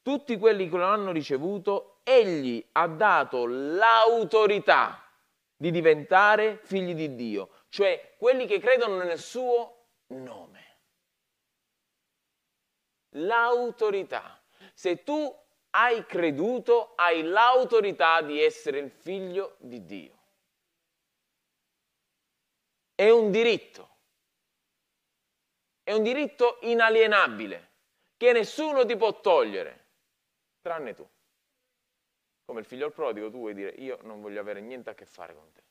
Tutti 0.00 0.38
quelli 0.38 0.66
che 0.70 0.78
lo 0.78 0.86
hanno 0.86 1.12
ricevuto, 1.12 1.98
egli 2.04 2.64
ha 2.72 2.86
dato 2.86 3.44
l'autorità 3.44 5.04
di 5.54 5.70
diventare 5.70 6.58
figli 6.62 6.94
di 6.94 7.14
Dio, 7.14 7.50
cioè 7.68 8.14
quelli 8.16 8.46
che 8.46 8.58
credono 8.58 8.96
nel 8.96 9.18
suo 9.18 9.88
nome. 10.06 10.78
L'autorità. 13.10 14.40
Se 14.72 15.02
tu 15.02 15.36
hai 15.70 16.06
creduto, 16.06 16.94
hai 16.94 17.22
l'autorità 17.24 18.22
di 18.22 18.42
essere 18.42 18.78
il 18.78 18.90
figlio 18.90 19.56
di 19.58 19.84
Dio. 19.84 20.17
È 22.98 23.08
un 23.10 23.30
diritto. 23.30 23.88
È 25.84 25.92
un 25.92 26.02
diritto 26.02 26.58
inalienabile 26.62 27.70
che 28.16 28.32
nessuno 28.32 28.84
ti 28.84 28.96
può 28.96 29.20
togliere, 29.20 29.86
tranne 30.60 30.94
tu. 30.94 31.08
Come 32.44 32.58
il 32.58 32.66
figlio 32.66 32.90
prodigo, 32.90 33.30
tu 33.30 33.38
vuoi 33.38 33.54
dire 33.54 33.70
io 33.70 34.00
non 34.02 34.20
voglio 34.20 34.40
avere 34.40 34.60
niente 34.60 34.90
a 34.90 34.94
che 34.94 35.06
fare 35.06 35.32
con 35.32 35.52
te. 35.52 35.62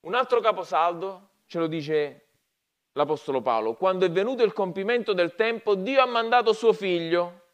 Un 0.00 0.14
altro 0.14 0.40
caposaldo 0.40 1.30
ce 1.46 1.58
lo 1.58 1.68
dice 1.68 2.26
l'Apostolo 2.92 3.40
Paolo, 3.40 3.76
quando 3.76 4.04
è 4.04 4.10
venuto 4.10 4.42
il 4.42 4.52
compimento 4.52 5.14
del 5.14 5.34
tempo, 5.34 5.74
Dio 5.74 6.02
ha 6.02 6.06
mandato 6.06 6.52
suo 6.52 6.74
figlio, 6.74 7.52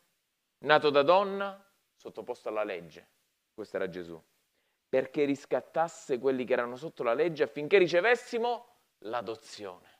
nato 0.64 0.90
da 0.90 1.02
donna, 1.02 1.64
sottoposto 1.94 2.48
alla 2.48 2.64
legge. 2.64 3.08
Questo 3.54 3.76
era 3.76 3.88
Gesù. 3.88 4.20
Perché 4.94 5.24
riscattasse 5.24 6.18
quelli 6.18 6.44
che 6.44 6.52
erano 6.52 6.76
sotto 6.76 7.02
la 7.02 7.14
legge 7.14 7.42
affinché 7.42 7.78
ricevessimo 7.78 8.66
l'adozione. 8.98 9.92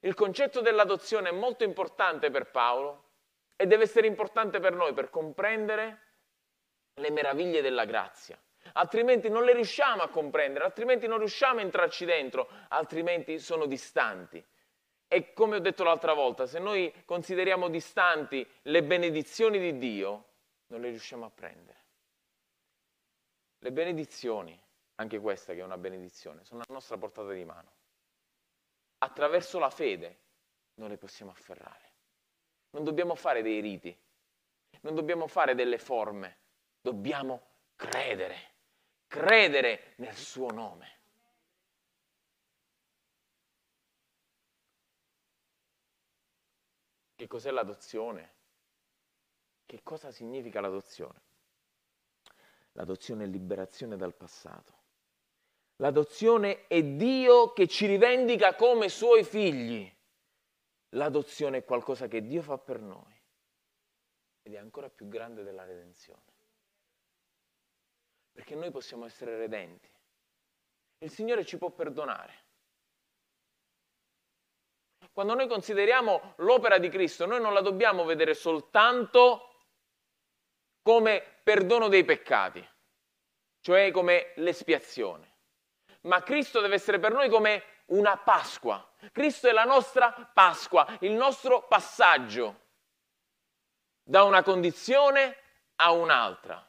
Il 0.00 0.14
concetto 0.14 0.60
dell'adozione 0.60 1.30
è 1.30 1.32
molto 1.32 1.64
importante 1.64 2.30
per 2.30 2.50
Paolo 2.50 3.04
e 3.56 3.66
deve 3.66 3.82
essere 3.82 4.06
importante 4.06 4.60
per 4.60 4.74
noi 4.74 4.92
per 4.92 5.10
comprendere 5.10 6.02
le 6.94 7.10
meraviglie 7.10 7.60
della 7.60 7.84
grazia 7.84 8.40
altrimenti 8.72 9.28
non 9.28 9.44
le 9.44 9.54
riusciamo 9.54 10.02
a 10.02 10.08
comprendere, 10.08 10.64
altrimenti 10.64 11.06
non 11.06 11.18
riusciamo 11.18 11.60
a 11.60 11.62
entrarci 11.62 12.04
dentro, 12.04 12.48
altrimenti 12.68 13.38
sono 13.38 13.66
distanti. 13.66 14.44
E 15.06 15.32
come 15.32 15.56
ho 15.56 15.60
detto 15.60 15.84
l'altra 15.84 16.12
volta, 16.12 16.46
se 16.46 16.58
noi 16.58 16.92
consideriamo 17.04 17.68
distanti 17.68 18.46
le 18.62 18.82
benedizioni 18.82 19.58
di 19.58 19.78
Dio, 19.78 20.24
non 20.66 20.80
le 20.80 20.90
riusciamo 20.90 21.24
a 21.24 21.30
prendere. 21.30 21.77
Le 23.58 23.72
benedizioni, 23.72 24.60
anche 24.96 25.18
questa 25.18 25.54
che 25.54 25.60
è 25.60 25.64
una 25.64 25.78
benedizione, 25.78 26.44
sono 26.44 26.62
a 26.62 26.72
nostra 26.72 26.96
portata 26.96 27.32
di 27.32 27.44
mano. 27.44 27.70
Attraverso 28.98 29.58
la 29.58 29.70
fede 29.70 30.18
non 30.74 30.88
le 30.88 30.96
possiamo 30.96 31.30
afferrare. 31.30 31.92
Non 32.70 32.84
dobbiamo 32.84 33.14
fare 33.14 33.42
dei 33.42 33.60
riti, 33.60 33.96
non 34.80 34.94
dobbiamo 34.94 35.26
fare 35.26 35.54
delle 35.54 35.78
forme, 35.78 36.36
dobbiamo 36.80 37.42
credere 37.76 38.56
credere 39.08 39.94
nel 39.96 40.14
suo 40.14 40.50
nome. 40.50 40.96
Che 47.16 47.26
cos'è 47.26 47.50
l'adozione? 47.50 48.36
Che 49.66 49.82
cosa 49.82 50.12
significa 50.12 50.60
l'adozione? 50.60 51.26
L'adozione 52.72 53.24
è 53.24 53.26
liberazione 53.26 53.96
dal 53.96 54.14
passato, 54.14 54.78
L'adozione 55.80 56.66
è 56.66 56.82
Dio 56.82 57.52
che 57.52 57.68
ci 57.68 57.86
rivendica 57.86 58.56
come 58.56 58.88
suoi 58.88 59.22
figli. 59.22 59.90
L'adozione 60.90 61.58
è 61.58 61.64
qualcosa 61.64 62.08
che 62.08 62.26
Dio 62.26 62.42
fa 62.42 62.58
per 62.58 62.80
noi 62.80 63.14
ed 64.42 64.54
è 64.54 64.56
ancora 64.56 64.88
più 64.88 65.06
grande 65.06 65.44
della 65.44 65.64
redenzione. 65.64 66.22
Perché 68.32 68.56
noi 68.56 68.70
possiamo 68.72 69.04
essere 69.04 69.36
redenti. 69.36 69.88
Il 70.98 71.10
Signore 71.10 71.44
ci 71.44 71.58
può 71.58 71.70
perdonare. 71.70 72.46
Quando 75.12 75.34
noi 75.34 75.46
consideriamo 75.46 76.34
l'opera 76.38 76.78
di 76.78 76.88
Cristo, 76.88 77.24
noi 77.24 77.40
non 77.40 77.52
la 77.52 77.60
dobbiamo 77.60 78.04
vedere 78.04 78.34
soltanto 78.34 79.47
come 80.82 81.40
perdono 81.42 81.88
dei 81.88 82.04
peccati, 82.04 82.66
cioè 83.60 83.90
come 83.90 84.32
l'espiazione 84.36 85.28
ma 86.02 86.22
Cristo 86.22 86.60
deve 86.60 86.74
essere 86.74 86.98
per 86.98 87.12
noi 87.12 87.28
come 87.28 87.62
una 87.86 88.16
Pasqua. 88.16 88.86
Cristo 89.12 89.48
è 89.48 89.52
la 89.52 89.64
nostra 89.64 90.30
Pasqua, 90.32 90.98
il 91.00 91.12
nostro 91.12 91.62
passaggio 91.62 92.66
da 94.02 94.22
una 94.24 94.42
condizione 94.42 95.36
a 95.76 95.92
un'altra. 95.92 96.64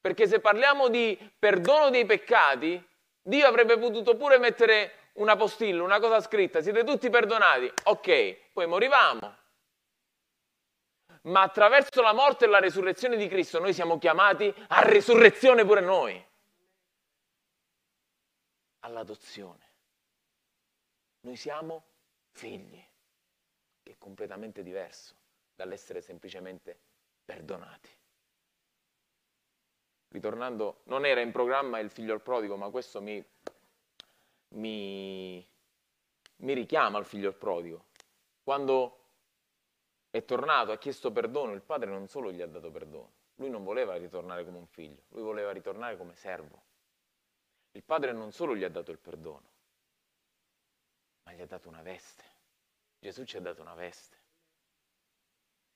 Perché 0.00 0.26
se 0.26 0.40
parliamo 0.40 0.88
di 0.88 1.18
perdono 1.38 1.90
dei 1.90 2.06
peccati, 2.06 2.82
Dio 3.20 3.46
avrebbe 3.46 3.78
potuto 3.78 4.16
pure 4.16 4.38
mettere 4.38 5.10
una 5.14 5.36
postilla, 5.36 5.82
una 5.82 6.00
cosa 6.00 6.20
scritta, 6.20 6.62
siete 6.62 6.84
tutti 6.84 7.10
perdonati, 7.10 7.70
ok, 7.84 8.52
poi 8.52 8.66
morivamo. 8.66 9.36
Ma 11.22 11.42
attraverso 11.42 12.00
la 12.00 12.12
morte 12.12 12.46
e 12.46 12.48
la 12.48 12.60
resurrezione 12.60 13.16
di 13.16 13.28
Cristo 13.28 13.58
noi 13.58 13.74
siamo 13.74 13.98
chiamati 13.98 14.52
a 14.68 14.82
resurrezione 14.82 15.64
pure 15.64 15.80
noi 15.80 16.28
all'adozione. 18.80 19.68
Noi 21.20 21.36
siamo 21.36 21.84
figli, 22.30 22.82
che 23.82 23.92
è 23.92 23.98
completamente 23.98 24.62
diverso 24.62 25.14
dall'essere 25.54 26.00
semplicemente 26.00 26.78
perdonati. 27.24 27.90
Ritornando, 30.08 30.80
non 30.84 31.04
era 31.04 31.20
in 31.20 31.30
programma 31.30 31.78
il 31.78 31.90
figlio 31.90 32.14
al 32.14 32.22
prodigo, 32.22 32.56
ma 32.56 32.70
questo 32.70 33.00
mi, 33.00 33.24
mi, 34.54 35.46
mi 36.36 36.52
richiama 36.54 36.98
al 36.98 37.04
figlio 37.04 37.28
al 37.28 37.36
prodigo. 37.36 37.84
Quando 38.42 38.99
è 40.10 40.24
tornato, 40.24 40.72
ha 40.72 40.78
chiesto 40.78 41.12
perdono, 41.12 41.52
il 41.52 41.62
padre 41.62 41.88
non 41.88 42.08
solo 42.08 42.32
gli 42.32 42.42
ha 42.42 42.46
dato 42.46 42.70
perdono, 42.70 43.12
lui 43.36 43.48
non 43.48 43.64
voleva 43.64 43.96
ritornare 43.96 44.44
come 44.44 44.58
un 44.58 44.66
figlio, 44.66 45.04
lui 45.08 45.22
voleva 45.22 45.52
ritornare 45.52 45.96
come 45.96 46.14
servo. 46.14 46.68
Il 47.72 47.84
Padre 47.84 48.12
non 48.12 48.32
solo 48.32 48.56
gli 48.56 48.64
ha 48.64 48.68
dato 48.68 48.90
il 48.90 48.98
perdono, 48.98 49.48
ma 51.22 51.32
gli 51.32 51.40
ha 51.40 51.46
dato 51.46 51.68
una 51.68 51.82
veste. 51.82 52.24
Gesù 52.98 53.24
ci 53.24 53.36
ha 53.36 53.40
dato 53.40 53.62
una 53.62 53.74
veste. 53.74 54.18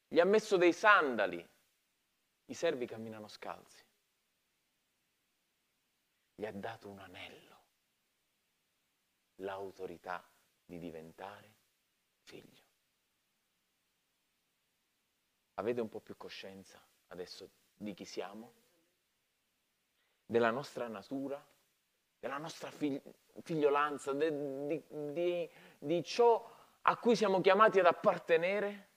Gli 0.08 0.18
ha 0.18 0.24
messo 0.24 0.56
dei 0.56 0.72
sandali. 0.72 1.48
I 2.46 2.54
servi 2.54 2.86
camminano 2.86 3.28
scalzi. 3.28 3.82
Gli 6.34 6.44
ha 6.44 6.52
dato 6.52 6.88
un 6.88 6.98
anello. 6.98 7.62
L'autorità 9.36 10.28
di 10.64 10.78
diventare 10.78 11.54
figlio. 12.22 12.63
Avete 15.54 15.80
un 15.80 15.88
po' 15.88 16.00
più 16.00 16.16
coscienza 16.16 16.80
adesso 17.08 17.48
di 17.74 17.94
chi 17.94 18.04
siamo? 18.04 18.52
Della 20.26 20.50
nostra 20.50 20.88
natura? 20.88 21.52
della 22.24 22.38
nostra 22.38 22.70
figliolanza, 23.42 24.14
de, 24.14 24.66
di, 24.66 24.82
di, 25.12 25.50
di 25.78 26.02
ciò 26.02 26.50
a 26.80 26.96
cui 26.96 27.14
siamo 27.16 27.42
chiamati 27.42 27.80
ad 27.80 27.84
appartenere? 27.84 28.88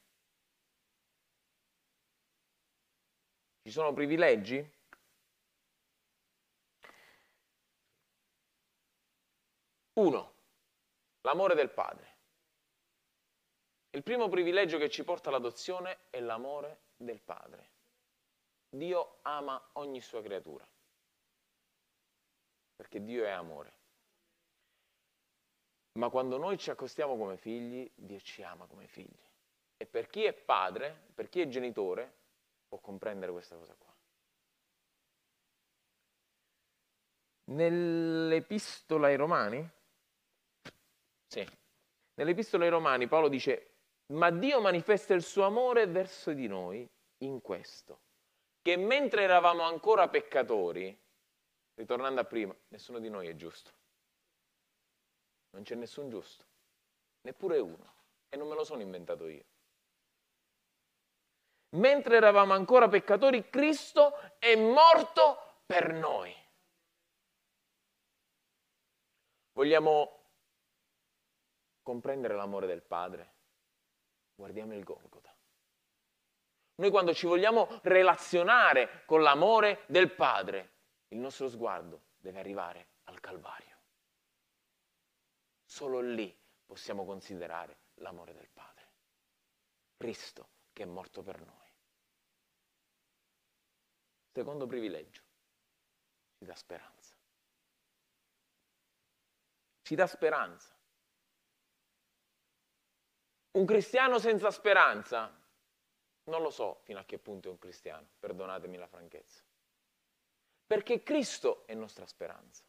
Ci 3.64 3.70
sono 3.70 3.92
privilegi? 3.92 4.66
Uno, 9.96 10.34
l'amore 11.20 11.54
del 11.54 11.70
padre. 11.70 12.17
Il 13.98 14.04
primo 14.04 14.30
privilegio 14.30 14.78
che 14.78 14.92
ci 14.92 15.04
porta 15.04 15.30
all'adozione 15.30 16.02
è 16.12 16.20
l'amore 16.20 16.82
del 16.98 17.20
padre. 17.20 17.72
Dio 18.70 19.18
ama 19.24 19.60
ogni 19.74 20.02
sua 20.02 20.22
creatura 20.22 20.64
perché 22.76 23.04
Dio 23.04 23.26
è 23.26 23.32
amore. 23.32 23.74
Ma 25.94 26.10
quando 26.10 26.38
noi 26.38 26.60
ci 26.60 26.70
accostiamo 26.70 27.18
come 27.18 27.38
figli, 27.38 27.90
Dio 27.96 28.20
ci 28.20 28.44
ama 28.44 28.68
come 28.68 28.86
figli. 28.86 29.26
E 29.78 29.88
per 29.88 30.06
chi 30.12 30.26
è 30.26 30.34
padre, 30.34 30.96
per 31.16 31.28
chi 31.28 31.42
è 31.42 31.48
genitore, 31.48 32.14
può 32.68 32.78
comprendere 32.78 33.32
questa 33.32 33.56
cosa 33.56 33.74
qua. 33.74 33.92
Nell'epistola 37.46 39.08
ai 39.08 39.16
Romani? 39.16 39.68
Sì. 41.26 41.44
Nell'epistola 42.14 42.66
ai 42.66 42.70
Romani 42.70 43.08
Paolo 43.08 43.28
dice, 43.28 43.77
ma 44.14 44.30
Dio 44.32 44.62
manifesta 44.62 45.14
il 45.14 45.24
suo 45.24 45.44
amore 45.44 45.86
verso 45.88 46.34
di 46.34 46.48
noi 46.48 46.88
in 47.20 47.42
questo, 47.42 48.00
che 48.62 48.78
mentre 48.78 49.24
eravamo 49.24 49.64
ancora 49.64 50.08
peccatori, 50.08 50.98
Ritornando 51.78 52.22
a 52.22 52.26
prima, 52.26 52.56
nessuno 52.70 52.98
di 52.98 53.08
noi 53.08 53.28
è 53.28 53.36
giusto. 53.36 53.72
Non 55.52 55.62
c'è 55.62 55.76
nessun 55.76 56.10
giusto, 56.10 56.44
neppure 57.22 57.60
uno. 57.60 57.94
E 58.30 58.36
non 58.36 58.48
me 58.48 58.56
lo 58.56 58.64
sono 58.64 58.82
inventato 58.82 59.28
io. 59.28 59.46
Mentre 61.76 62.16
eravamo 62.16 62.54
ancora 62.54 62.90
peccatori, 62.90 63.48
Cristo 63.48 64.14
è 64.40 64.56
morto 64.56 65.62
per 65.68 65.94
noi. 65.94 66.36
Vogliamo 69.52 70.24
comprendere 71.84 72.34
l'amore 72.34 72.66
del 72.66 72.82
Padre? 72.82 73.36
Guardiamo 74.38 74.76
il 74.76 74.84
Golgota. 74.84 75.36
Noi 76.76 76.92
quando 76.92 77.12
ci 77.16 77.26
vogliamo 77.26 77.80
relazionare 77.82 79.04
con 79.06 79.24
l'amore 79.24 79.84
del 79.88 80.14
Padre, 80.14 80.74
il 81.08 81.18
nostro 81.18 81.50
sguardo 81.50 82.04
deve 82.18 82.38
arrivare 82.38 82.90
al 83.06 83.20
Calvario. 83.20 83.76
Solo 85.66 86.02
lì 86.02 86.40
possiamo 86.64 87.04
considerare 87.04 87.80
l'amore 87.96 88.36
del 88.36 88.48
Padre. 88.54 88.92
Cristo 89.98 90.50
che 90.72 90.84
è 90.84 90.86
morto 90.86 91.24
per 91.24 91.42
noi. 91.44 91.72
Secondo 94.30 94.68
privilegio, 94.68 95.24
ci 96.38 96.46
dà 96.46 96.54
speranza. 96.54 97.16
Ci 99.82 99.96
dà 99.96 100.06
speranza. 100.06 100.77
Un 103.58 103.66
cristiano 103.66 104.20
senza 104.20 104.52
speranza, 104.52 105.36
non 106.26 106.42
lo 106.42 106.50
so 106.50 106.80
fino 106.84 107.00
a 107.00 107.04
che 107.04 107.18
punto 107.18 107.48
è 107.48 107.52
un 107.52 107.58
cristiano, 107.58 108.08
perdonatemi 108.20 108.78
la 108.78 108.88
franchezza 108.88 109.42
perché 110.68 111.02
Cristo 111.02 111.64
è 111.66 111.74
nostra 111.74 112.06
speranza. 112.06 112.62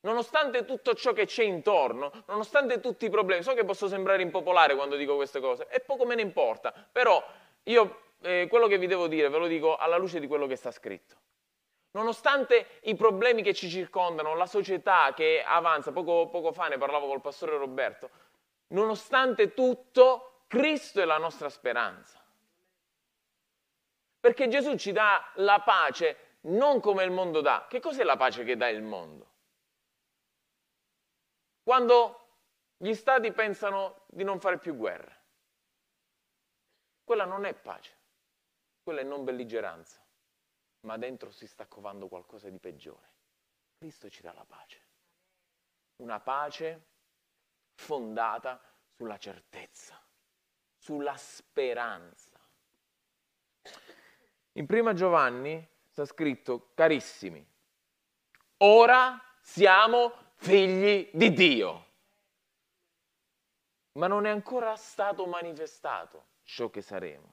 Nonostante 0.00 0.66
tutto 0.66 0.94
ciò 0.94 1.12
che 1.14 1.24
c'è 1.24 1.44
intorno, 1.44 2.24
nonostante 2.26 2.80
tutti 2.80 3.06
i 3.06 3.10
problemi, 3.10 3.42
so 3.42 3.54
che 3.54 3.64
posso 3.64 3.88
sembrare 3.88 4.20
impopolare 4.20 4.74
quando 4.74 4.96
dico 4.96 5.14
queste 5.14 5.40
cose, 5.40 5.66
e 5.70 5.80
poco 5.80 6.04
me 6.04 6.16
ne 6.16 6.22
importa, 6.22 6.72
però 6.92 7.24
io 7.62 8.00
eh, 8.20 8.46
quello 8.50 8.66
che 8.66 8.76
vi 8.76 8.86
devo 8.86 9.06
dire 9.06 9.30
ve 9.30 9.38
lo 9.38 9.46
dico 9.46 9.76
alla 9.76 9.96
luce 9.96 10.20
di 10.20 10.26
quello 10.26 10.46
che 10.46 10.56
sta 10.56 10.70
scritto. 10.72 11.22
Nonostante 11.92 12.80
i 12.82 12.96
problemi 12.96 13.40
che 13.40 13.54
ci 13.54 13.70
circondano, 13.70 14.34
la 14.34 14.46
società 14.46 15.14
che 15.14 15.42
avanza, 15.46 15.92
poco, 15.92 16.28
poco 16.28 16.52
fa 16.52 16.66
ne 16.66 16.76
parlavo 16.76 17.06
col 17.06 17.20
pastore 17.20 17.56
Roberto, 17.56 18.10
nonostante 18.74 19.54
tutto, 19.54 20.44
Cristo 20.46 21.00
è 21.00 21.04
la 21.04 21.18
nostra 21.18 21.48
speranza. 21.48 22.22
Perché 24.20 24.48
Gesù 24.48 24.76
ci 24.76 24.92
dà 24.92 25.32
la 25.36 25.60
pace 25.60 26.38
non 26.42 26.80
come 26.80 27.04
il 27.04 27.10
mondo 27.10 27.40
dà. 27.40 27.66
Che 27.68 27.80
cos'è 27.80 28.04
la 28.04 28.16
pace 28.16 28.44
che 28.44 28.56
dà 28.56 28.68
il 28.68 28.82
mondo? 28.82 29.32
Quando 31.62 32.20
gli 32.76 32.94
stati 32.94 33.32
pensano 33.32 34.04
di 34.08 34.24
non 34.24 34.40
fare 34.40 34.58
più 34.58 34.76
guerra. 34.76 35.14
Quella 37.04 37.24
non 37.24 37.44
è 37.44 37.54
pace, 37.54 37.96
quella 38.82 39.00
è 39.00 39.04
non 39.04 39.24
belligeranza, 39.24 40.02
ma 40.80 40.96
dentro 40.96 41.30
si 41.30 41.46
sta 41.46 41.66
covando 41.66 42.08
qualcosa 42.08 42.48
di 42.48 42.58
peggiore. 42.58 43.12
Cristo 43.76 44.08
ci 44.08 44.22
dà 44.22 44.32
la 44.32 44.44
pace. 44.44 44.82
Una 45.96 46.18
pace 46.18 46.93
fondata 47.74 48.60
sulla 48.96 49.18
certezza, 49.18 50.00
sulla 50.76 51.16
speranza. 51.16 52.38
In 54.52 54.66
prima 54.66 54.92
Giovanni 54.92 55.66
sta 55.88 56.04
scritto, 56.04 56.70
carissimi, 56.74 57.44
ora 58.58 59.20
siamo 59.40 60.32
figli 60.36 61.10
di 61.12 61.32
Dio. 61.32 61.86
Ma 63.92 64.06
non 64.06 64.26
è 64.26 64.30
ancora 64.30 64.74
stato 64.76 65.26
manifestato 65.26 66.26
ciò 66.42 66.68
che 66.70 66.82
saremo. 66.82 67.32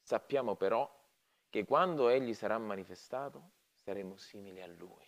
Sappiamo 0.00 0.54
però 0.54 0.88
che 1.50 1.64
quando 1.64 2.08
Egli 2.08 2.34
sarà 2.34 2.58
manifestato 2.58 3.50
saremo 3.72 4.16
simili 4.16 4.62
a 4.62 4.66
Lui, 4.66 5.06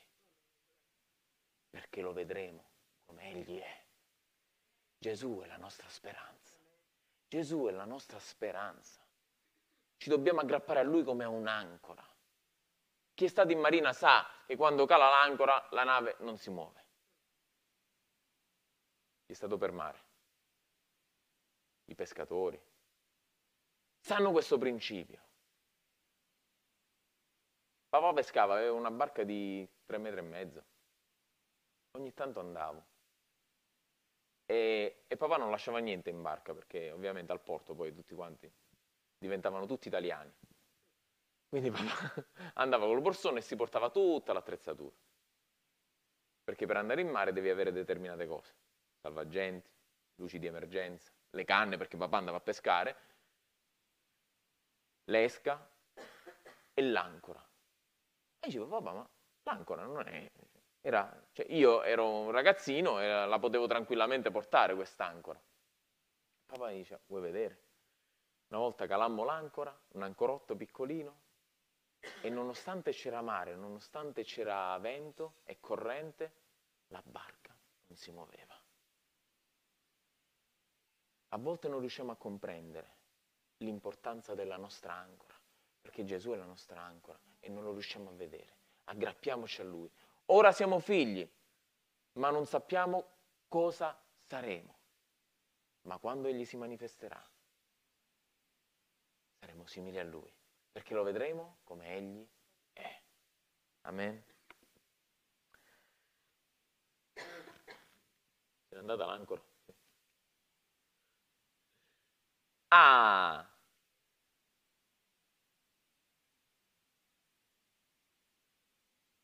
perché 1.68 2.00
lo 2.00 2.12
vedremo 2.12 2.70
come 3.06 3.30
Egli 3.30 3.58
è. 3.58 3.79
Gesù 5.00 5.40
è 5.42 5.46
la 5.46 5.56
nostra 5.56 5.88
speranza. 5.88 6.54
Gesù 7.26 7.64
è 7.64 7.70
la 7.70 7.86
nostra 7.86 8.18
speranza. 8.18 9.00
Ci 9.96 10.10
dobbiamo 10.10 10.40
aggrappare 10.40 10.80
a 10.80 10.82
Lui 10.82 11.02
come 11.04 11.24
a 11.24 11.30
un'ancora. 11.30 12.06
Chi 13.14 13.24
è 13.24 13.28
stato 13.28 13.50
in 13.50 13.60
marina 13.60 13.94
sa 13.94 14.28
che 14.44 14.56
quando 14.56 14.84
cala 14.84 15.08
l'ancora 15.08 15.66
la 15.70 15.84
nave 15.84 16.16
non 16.18 16.36
si 16.36 16.50
muove. 16.50 16.84
Chi 19.24 19.32
è 19.32 19.34
stato 19.34 19.56
per 19.56 19.72
mare? 19.72 20.04
I 21.86 21.94
pescatori. 21.94 22.60
Sanno 24.00 24.32
questo 24.32 24.58
principio. 24.58 25.18
Papà 27.88 28.12
pescava, 28.12 28.56
aveva 28.56 28.74
una 28.74 28.90
barca 28.90 29.22
di 29.22 29.66
tre 29.86 29.96
metri 29.96 30.18
e 30.18 30.22
mezzo. 30.22 30.64
Ogni 31.92 32.12
tanto 32.12 32.40
andavo. 32.40 32.89
E, 34.50 35.04
e, 35.06 35.16
papà 35.16 35.36
non 35.36 35.52
lasciava 35.52 35.78
niente 35.78 36.10
in 36.10 36.20
barca 36.22 36.52
perché 36.52 36.90
ovviamente 36.90 37.30
al 37.30 37.40
porto 37.40 37.72
poi 37.72 37.94
tutti 37.94 38.16
quanti 38.16 38.52
diventavano 39.16 39.64
tutti 39.64 39.86
italiani. 39.86 40.34
Quindi 41.48 41.70
papà 41.70 42.26
andava 42.54 42.86
col 42.86 43.00
borsone 43.00 43.38
e 43.38 43.42
si 43.42 43.54
portava 43.54 43.90
tutta 43.90 44.32
l'attrezzatura. 44.32 44.92
Perché 46.42 46.66
per 46.66 46.78
andare 46.78 47.00
in 47.00 47.10
mare 47.10 47.32
devi 47.32 47.48
avere 47.48 47.70
determinate 47.70 48.26
cose. 48.26 48.52
Salvagenti, 49.00 49.70
luci 50.16 50.40
di 50.40 50.48
emergenza, 50.48 51.12
le 51.30 51.44
canne 51.44 51.76
perché 51.76 51.96
papà 51.96 52.16
andava 52.16 52.38
a 52.38 52.40
pescare, 52.40 52.96
l'esca 55.04 55.64
e 56.74 56.82
l'ancora. 56.82 57.40
E 58.40 58.46
dicevo, 58.48 58.66
papà, 58.66 58.92
ma 58.94 59.08
l'ancora 59.44 59.84
non 59.84 60.08
è 60.08 60.28
era, 60.80 61.28
cioè 61.32 61.46
io 61.50 61.82
ero 61.82 62.08
un 62.08 62.30
ragazzino 62.30 63.00
e 63.00 63.26
la 63.26 63.38
potevo 63.38 63.66
tranquillamente 63.66 64.30
portare 64.30 64.74
quest'ancora. 64.74 65.40
Papà 66.46 66.70
dice, 66.70 67.02
vuoi 67.06 67.20
vedere? 67.20 67.68
Una 68.48 68.60
volta 68.60 68.86
calammo 68.86 69.24
l'ancora, 69.24 69.78
un 69.92 70.02
ancorotto 70.02 70.56
piccolino, 70.56 71.28
e 72.22 72.30
nonostante 72.30 72.92
c'era 72.92 73.20
mare, 73.20 73.54
nonostante 73.54 74.24
c'era 74.24 74.76
vento 74.78 75.40
e 75.44 75.60
corrente, 75.60 76.34
la 76.88 77.02
barca 77.04 77.54
non 77.86 77.96
si 77.96 78.10
muoveva. 78.10 78.58
A 81.32 81.36
volte 81.38 81.68
non 81.68 81.78
riusciamo 81.78 82.10
a 82.10 82.16
comprendere 82.16 82.96
l'importanza 83.58 84.34
della 84.34 84.56
nostra 84.56 84.94
ancora, 84.94 85.38
perché 85.80 86.04
Gesù 86.04 86.32
è 86.32 86.36
la 86.36 86.46
nostra 86.46 86.80
ancora 86.80 87.20
e 87.38 87.48
non 87.48 87.62
lo 87.62 87.72
riusciamo 87.72 88.10
a 88.10 88.14
vedere. 88.14 88.56
Aggrappiamoci 88.84 89.60
a 89.60 89.64
Lui, 89.64 89.88
Ora 90.32 90.52
siamo 90.52 90.78
figli, 90.78 91.28
ma 92.12 92.30
non 92.30 92.46
sappiamo 92.46 93.16
cosa 93.48 94.00
saremo. 94.16 94.78
Ma 95.82 95.98
quando 95.98 96.28
Egli 96.28 96.44
si 96.44 96.56
manifesterà, 96.56 97.20
saremo 99.40 99.66
simili 99.66 99.98
a 99.98 100.04
Lui, 100.04 100.32
perché 100.70 100.94
lo 100.94 101.02
vedremo 101.02 101.58
come 101.64 101.96
Egli 101.96 102.28
è. 102.72 103.02
Amen. 103.82 104.24
Se 107.14 108.74
n'è 108.74 108.78
andata 108.78 109.06
l'ancora. 109.06 109.42
Ah! 112.68 113.44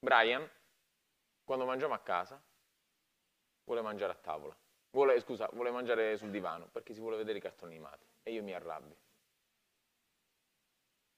Brian 0.00 0.55
quando 1.46 1.64
mangiamo 1.64 1.94
a 1.94 2.00
casa, 2.00 2.42
vuole 3.62 3.80
mangiare 3.80 4.12
a 4.12 4.16
tavola. 4.16 4.54
Vuole, 4.90 5.20
scusa, 5.20 5.48
vuole 5.52 5.70
mangiare 5.70 6.16
sul 6.16 6.30
divano 6.30 6.66
perché 6.66 6.92
si 6.92 6.98
vuole 6.98 7.16
vedere 7.16 7.38
i 7.38 7.40
cartoni 7.40 7.74
animati. 7.74 8.04
E 8.24 8.32
io 8.32 8.42
mi 8.42 8.52
arrabbio. 8.52 8.96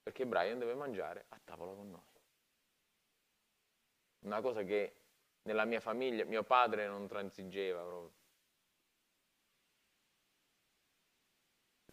Perché 0.03 0.27
Brian 0.27 0.59
deve 0.59 0.75
mangiare 0.75 1.25
a 1.29 1.39
tavola 1.43 1.73
con 1.73 1.89
noi. 1.89 2.07
Una 4.19 4.39
cosa 4.41 4.61
che 4.61 5.01
nella 5.43 5.65
mia 5.65 5.79
famiglia 5.79 6.25
mio 6.25 6.43
padre 6.43 6.85
non 6.87 7.07
transigeva 7.07 7.81
proprio. 7.81 8.13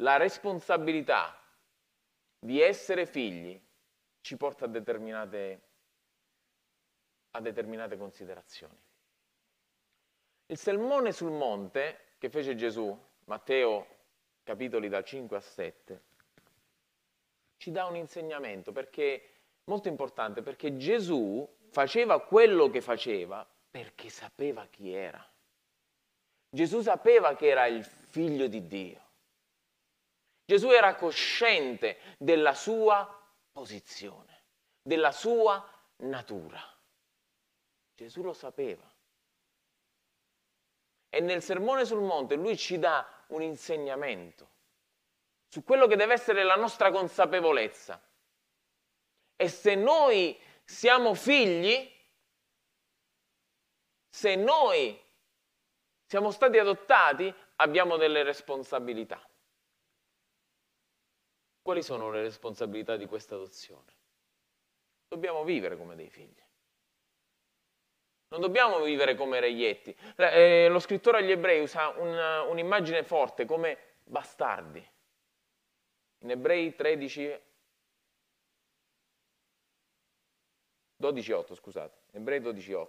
La 0.00 0.18
responsabilità 0.18 1.40
di 2.38 2.60
essere 2.60 3.06
figli 3.06 3.58
ci 4.20 4.36
porta 4.36 4.66
a 4.66 4.68
determinate 4.68 5.75
a 7.36 7.40
determinate 7.40 7.96
considerazioni. 7.96 8.78
Il 10.46 10.58
sermone 10.58 11.12
sul 11.12 11.30
monte 11.30 12.14
che 12.18 12.30
fece 12.30 12.54
Gesù, 12.54 12.96
Matteo 13.24 13.86
capitoli 14.42 14.88
da 14.88 15.02
5 15.02 15.36
a 15.36 15.40
7, 15.40 16.02
ci 17.56 17.70
dà 17.70 17.86
un 17.86 17.96
insegnamento 17.96 18.72
perché 18.72 19.30
molto 19.64 19.88
importante 19.88 20.42
perché 20.42 20.76
Gesù 20.76 21.48
faceva 21.70 22.20
quello 22.20 22.70
che 22.70 22.80
faceva 22.80 23.46
perché 23.70 24.08
sapeva 24.08 24.66
chi 24.66 24.92
era. 24.92 25.24
Gesù 26.48 26.80
sapeva 26.80 27.34
che 27.34 27.48
era 27.48 27.66
il 27.66 27.84
figlio 27.84 28.46
di 28.46 28.66
Dio. 28.66 29.04
Gesù 30.44 30.70
era 30.70 30.94
cosciente 30.94 31.98
della 32.18 32.54
sua 32.54 33.06
posizione, 33.52 34.44
della 34.80 35.10
sua 35.10 35.68
natura. 35.96 36.75
Gesù 37.96 38.22
lo 38.22 38.34
sapeva. 38.34 38.88
E 41.08 41.20
nel 41.20 41.42
sermone 41.42 41.84
sul 41.86 42.02
monte 42.02 42.34
lui 42.36 42.56
ci 42.56 42.78
dà 42.78 43.24
un 43.28 43.42
insegnamento 43.42 44.50
su 45.48 45.64
quello 45.64 45.86
che 45.86 45.96
deve 45.96 46.12
essere 46.12 46.44
la 46.44 46.56
nostra 46.56 46.90
consapevolezza. 46.90 48.00
E 49.34 49.48
se 49.48 49.74
noi 49.74 50.38
siamo 50.64 51.14
figli, 51.14 51.90
se 54.08 54.34
noi 54.34 55.00
siamo 56.04 56.30
stati 56.30 56.58
adottati, 56.58 57.32
abbiamo 57.56 57.96
delle 57.96 58.22
responsabilità. 58.22 59.26
Quali 61.62 61.82
sono 61.82 62.10
le 62.10 62.22
responsabilità 62.22 62.96
di 62.96 63.06
questa 63.06 63.34
adozione? 63.34 63.94
Dobbiamo 65.08 65.44
vivere 65.44 65.76
come 65.76 65.96
dei 65.96 66.10
figli. 66.10 66.45
Non 68.28 68.40
dobbiamo 68.40 68.80
vivere 68.80 69.14
come 69.14 69.38
reietti. 69.38 69.96
Eh, 70.16 70.68
lo 70.68 70.80
scrittore 70.80 71.18
agli 71.18 71.30
ebrei 71.30 71.60
usa 71.60 71.88
un, 71.88 72.16
un'immagine 72.48 73.04
forte 73.04 73.44
come 73.44 73.78
bastardi. 74.02 74.84
In 76.20 76.30
ebrei 76.30 76.74
13, 76.74 77.40
12.8, 81.00 81.54
scusate, 81.54 81.98
ebrei 82.12 82.40
12.8. 82.40 82.88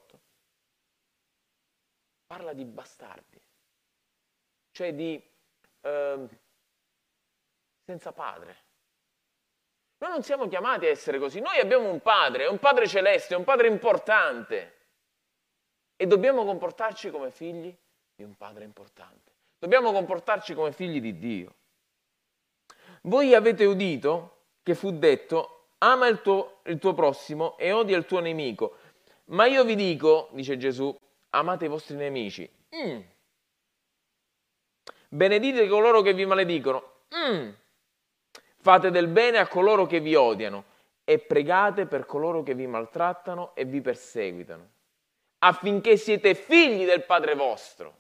Parla 2.26 2.54
di 2.54 2.66
bastardi, 2.66 3.42
cioè 4.72 4.94
di 4.94 5.22
eh, 5.82 6.28
senza 7.86 8.12
padre. 8.12 8.66
Noi 10.00 10.12
non 10.12 10.24
siamo 10.24 10.48
chiamati 10.48 10.86
a 10.86 10.90
essere 10.90 11.20
così, 11.20 11.40
noi 11.40 11.60
abbiamo 11.60 11.90
un 11.90 12.02
padre, 12.02 12.48
un 12.48 12.60
padre 12.60 12.88
celeste, 12.88 13.36
un 13.36 13.44
padre 13.44 13.68
importante. 13.68 14.77
E 16.00 16.06
dobbiamo 16.06 16.46
comportarci 16.46 17.10
come 17.10 17.32
figli 17.32 17.76
di 18.16 18.24
un 18.24 18.36
Padre 18.36 18.64
importante. 18.64 19.32
Dobbiamo 19.58 19.92
comportarci 19.92 20.54
come 20.54 20.72
figli 20.72 21.02
di 21.02 21.18
Dio. 21.18 21.56
Voi 23.02 23.34
avete 23.34 23.66
udito 23.66 24.36
che 24.62 24.76
fu 24.76 24.92
detto, 24.92 25.70
ama 25.80 26.06
il 26.08 26.22
tuo, 26.22 26.60
il 26.66 26.78
tuo 26.78 26.94
prossimo 26.94 27.58
e 27.58 27.72
odia 27.72 27.98
il 27.98 28.06
tuo 28.06 28.20
nemico. 28.20 28.78
Ma 29.26 29.48
io 29.48 29.64
vi 29.64 29.74
dico, 29.74 30.30
dice 30.34 30.58
Gesù, 30.58 30.96
amate 31.32 31.66
i 31.66 31.70
vostri 31.70 31.96
nemici. 31.96 32.48
Mm. 32.76 33.00
Benedite 35.10 35.68
coloro 35.68 36.04
che 36.04 36.14
vi 36.14 36.28
maledicono. 36.28 36.92
Mm. 37.16 37.50
Fate 38.58 38.92
del 38.92 39.08
bene 39.08 39.40
a 39.40 39.48
coloro 39.48 39.88
che 39.88 40.00
vi 40.00 40.14
odiano 40.14 40.76
e 41.04 41.18
pregate 41.18 41.88
per 41.88 42.06
coloro 42.06 42.44
che 42.44 42.54
vi 42.54 42.68
maltrattano 42.68 43.56
e 43.56 43.66
vi 43.66 43.82
perseguitano 43.82 44.76
affinché 45.40 45.98
siete 45.98 46.36
figli 46.36 46.86
del 46.86 47.04
Padre 47.04 47.36
vostro. 47.36 47.96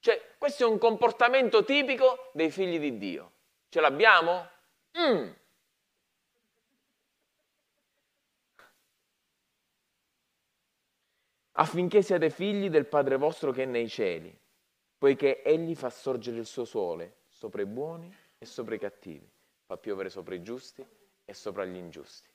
Cioè, 0.00 0.34
questo 0.38 0.64
è 0.64 0.66
un 0.66 0.78
comportamento 0.78 1.64
tipico 1.64 2.30
dei 2.32 2.50
figli 2.50 2.78
di 2.78 2.96
Dio. 2.96 3.32
Ce 3.68 3.80
l'abbiamo? 3.80 4.48
Mm. 4.98 5.30
affinché 11.58 12.02
siate 12.02 12.30
figli 12.30 12.68
del 12.68 12.86
Padre 12.86 13.16
vostro 13.16 13.50
che 13.52 13.62
è 13.62 13.66
nei 13.66 13.88
cieli, 13.88 14.36
poiché 14.98 15.42
Egli 15.42 15.74
fa 15.74 15.90
sorgere 15.90 16.38
il 16.38 16.46
suo 16.46 16.64
sole 16.64 17.24
sopra 17.28 17.62
i 17.62 17.66
buoni 17.66 18.14
e 18.38 18.46
sopra 18.46 18.74
i 18.74 18.78
cattivi, 18.78 19.28
fa 19.64 19.76
piovere 19.76 20.10
sopra 20.10 20.34
i 20.34 20.42
giusti 20.42 20.86
e 21.24 21.34
sopra 21.34 21.64
gli 21.64 21.76
ingiusti. 21.76 22.28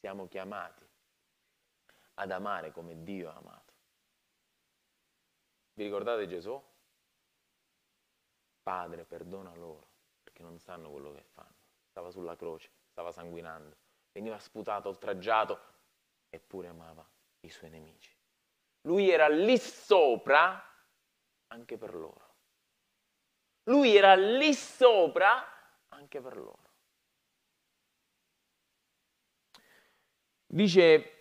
Siamo 0.00 0.28
chiamati 0.28 0.87
ad 2.18 2.30
amare 2.32 2.72
come 2.72 3.02
Dio 3.02 3.30
ha 3.30 3.34
amato. 3.34 3.72
Vi 5.74 5.84
ricordate 5.84 6.26
Gesù? 6.26 6.60
Padre, 8.62 9.04
perdona 9.04 9.54
loro, 9.54 9.88
perché 10.22 10.42
non 10.42 10.58
sanno 10.58 10.90
quello 10.90 11.12
che 11.12 11.22
fanno. 11.22 11.54
Stava 11.88 12.10
sulla 12.10 12.36
croce, 12.36 12.70
stava 12.90 13.12
sanguinando, 13.12 13.76
veniva 14.12 14.38
sputato, 14.38 14.88
oltraggiato, 14.88 15.58
eppure 16.28 16.68
amava 16.68 17.08
i 17.40 17.50
suoi 17.50 17.70
nemici. 17.70 18.14
Lui 18.82 19.08
era 19.10 19.28
lì 19.28 19.56
sopra 19.56 20.60
anche 21.46 21.78
per 21.78 21.94
loro. 21.94 22.26
Lui 23.64 23.94
era 23.94 24.14
lì 24.14 24.52
sopra 24.54 25.86
anche 25.88 26.20
per 26.20 26.36
loro. 26.36 26.66
Dice 30.46 31.17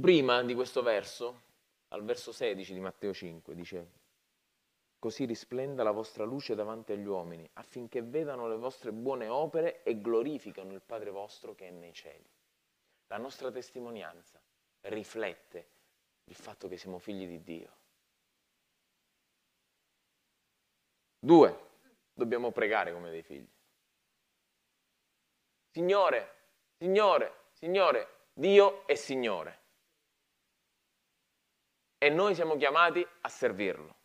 prima 0.00 0.42
di 0.42 0.54
questo 0.54 0.82
verso, 0.82 1.42
al 1.88 2.04
verso 2.04 2.32
16 2.32 2.72
di 2.72 2.80
Matteo 2.80 3.12
5, 3.12 3.54
dice, 3.54 3.90
così 4.98 5.24
risplenda 5.24 5.82
la 5.82 5.90
vostra 5.90 6.24
luce 6.24 6.54
davanti 6.54 6.92
agli 6.92 7.06
uomini, 7.06 7.48
affinché 7.54 8.02
vedano 8.02 8.48
le 8.48 8.56
vostre 8.56 8.92
buone 8.92 9.28
opere 9.28 9.82
e 9.82 10.00
glorificano 10.00 10.72
il 10.72 10.82
Padre 10.82 11.10
vostro 11.10 11.54
che 11.54 11.68
è 11.68 11.70
nei 11.70 11.92
cieli. 11.92 12.28
La 13.08 13.18
nostra 13.18 13.50
testimonianza 13.50 14.40
riflette 14.82 15.68
il 16.24 16.34
fatto 16.34 16.68
che 16.68 16.76
siamo 16.76 16.98
figli 16.98 17.26
di 17.26 17.42
Dio. 17.42 17.70
Due, 21.18 21.58
dobbiamo 22.12 22.50
pregare 22.50 22.92
come 22.92 23.10
dei 23.10 23.22
figli. 23.22 23.48
Signore, 25.70 26.34
Signore, 26.78 27.34
Signore, 27.52 28.15
Dio 28.38 28.86
è 28.86 28.94
Signore. 28.96 29.62
E 31.96 32.10
noi 32.10 32.34
siamo 32.34 32.58
chiamati 32.58 33.06
a 33.22 33.28
servirlo. 33.30 33.96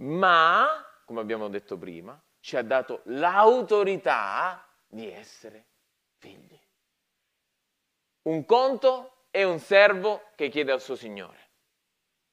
Ma, 0.00 1.02
come 1.06 1.20
abbiamo 1.20 1.48
detto 1.48 1.78
prima, 1.78 2.20
ci 2.40 2.56
ha 2.56 2.62
dato 2.62 3.00
l'autorità 3.06 4.68
di 4.86 5.10
essere 5.10 5.64
figli. 6.18 6.60
Un 8.24 8.44
conto 8.44 9.24
è 9.30 9.44
un 9.44 9.58
servo 9.60 10.32
che 10.34 10.50
chiede 10.50 10.70
al 10.70 10.82
suo 10.82 10.94
Signore. 10.94 11.50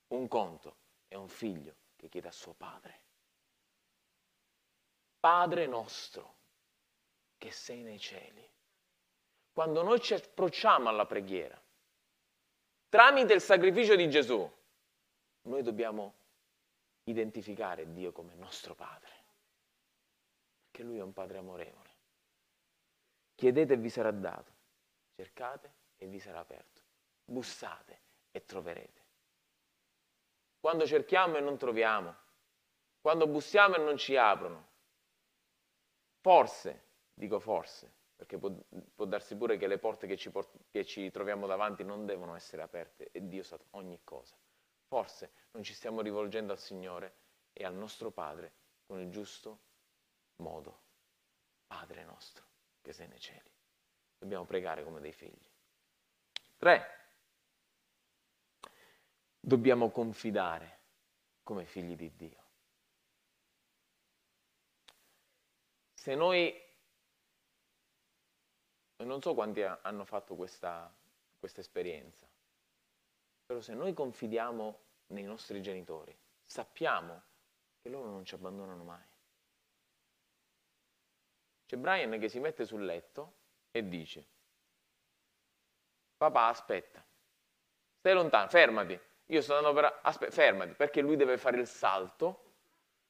Un 0.07 0.27
conto 0.27 0.79
è 1.07 1.15
un 1.15 1.29
figlio 1.29 1.75
che 1.95 2.09
chiede 2.09 2.27
a 2.27 2.33
suo 2.33 2.53
padre. 2.53 3.03
Padre 5.17 5.65
nostro 5.65 6.35
che 7.37 7.51
sei 7.51 7.83
nei 7.83 7.99
cieli. 7.99 8.54
Quando 9.55 9.83
noi 9.83 10.01
ci 10.01 10.13
approcciamo 10.13 10.89
alla 10.89 11.05
preghiera, 11.05 11.57
tramite 12.89 13.31
il 13.31 13.39
sacrificio 13.39 13.95
di 13.95 14.09
Gesù, 14.09 14.51
noi 15.43 15.63
dobbiamo 15.63 16.13
identificare 17.05 17.89
Dio 17.93 18.11
come 18.11 18.35
nostro 18.35 18.75
Padre, 18.75 19.13
perché 20.59 20.83
Lui 20.83 20.97
è 20.97 21.01
un 21.01 21.13
Padre 21.13 21.37
amorevole. 21.37 21.89
Chiedete 23.33 23.75
e 23.75 23.77
vi 23.77 23.89
sarà 23.89 24.11
dato, 24.11 24.51
cercate 25.15 25.73
e 25.95 26.07
vi 26.07 26.19
sarà 26.19 26.39
aperto, 26.39 26.81
bussate 27.23 28.01
e 28.31 28.43
troverete. 28.43 29.03
Quando 30.59 30.85
cerchiamo 30.85 31.37
e 31.37 31.39
non 31.39 31.55
troviamo, 31.55 32.13
quando 32.99 33.25
bussiamo 33.25 33.75
e 33.75 33.79
non 33.79 33.95
ci 33.95 34.17
aprono, 34.17 34.73
Forse, 36.25 36.81
dico 37.13 37.39
forse, 37.39 37.91
perché 38.25 38.37
può, 38.37 38.51
può 38.93 39.05
darsi 39.05 39.37
pure 39.37 39.57
che 39.57 39.67
le 39.67 39.77
porte 39.77 40.07
che 40.07 40.17
ci, 40.17 40.31
che 40.69 40.83
ci 40.83 41.11
troviamo 41.11 41.45
davanti 41.45 41.83
non 41.83 42.05
devono 42.05 42.35
essere 42.35 42.63
aperte 42.63 43.09
e 43.11 43.27
Dio 43.27 43.43
sa 43.43 43.57
ogni 43.71 44.01
cosa. 44.03 44.35
Forse 44.87 45.31
non 45.51 45.63
ci 45.63 45.73
stiamo 45.73 46.01
rivolgendo 46.01 46.51
al 46.51 46.59
Signore 46.59 47.17
e 47.53 47.63
al 47.63 47.75
nostro 47.75 48.11
Padre 48.11 48.53
con 48.85 48.99
il 48.99 49.09
giusto 49.09 49.61
modo. 50.37 50.83
Padre 51.67 52.03
nostro 52.03 52.45
che 52.81 52.93
sei 52.93 53.07
nei 53.07 53.19
cieli. 53.19 53.51
Dobbiamo 54.17 54.45
pregare 54.45 54.83
come 54.83 54.99
dei 54.99 55.13
figli. 55.13 55.49
Tre. 56.57 56.83
Dobbiamo 59.39 59.91
confidare 59.91 60.79
come 61.43 61.65
figli 61.65 61.95
di 61.95 62.15
Dio. 62.15 62.45
se 66.05 66.13
noi, 66.13 66.53
non 69.03 69.21
so 69.21 69.33
quanti 69.33 69.61
hanno 69.61 70.05
fatto 70.05 70.35
questa, 70.35 70.91
questa 71.37 71.59
esperienza, 71.59 72.25
però 73.45 73.59
se 73.61 73.73
noi 73.73 73.93
confidiamo 73.93 74.79
nei 75.07 75.23
nostri 75.23 75.61
genitori, 75.61 76.17
sappiamo 76.43 77.21
che 77.81 77.89
loro 77.89 78.09
non 78.09 78.25
ci 78.25 78.35
abbandonano 78.35 78.83
mai. 78.83 79.03
C'è 81.65 81.77
Brian 81.77 82.19
che 82.19 82.29
si 82.29 82.39
mette 82.39 82.65
sul 82.65 82.85
letto 82.85 83.33
e 83.71 83.87
dice, 83.87 84.25
papà 86.17 86.47
aspetta, 86.47 87.03
stai 87.99 88.13
lontano, 88.13 88.47
fermati, 88.47 88.99
io 89.27 89.41
sto 89.41 89.55
andando 89.55 89.79
per... 89.79 89.99
Aspetta, 90.03 90.31
fermati, 90.31 90.73
perché 90.73 91.01
lui 91.01 91.15
deve 91.15 91.37
fare 91.37 91.59
il 91.59 91.67
salto 91.67 92.43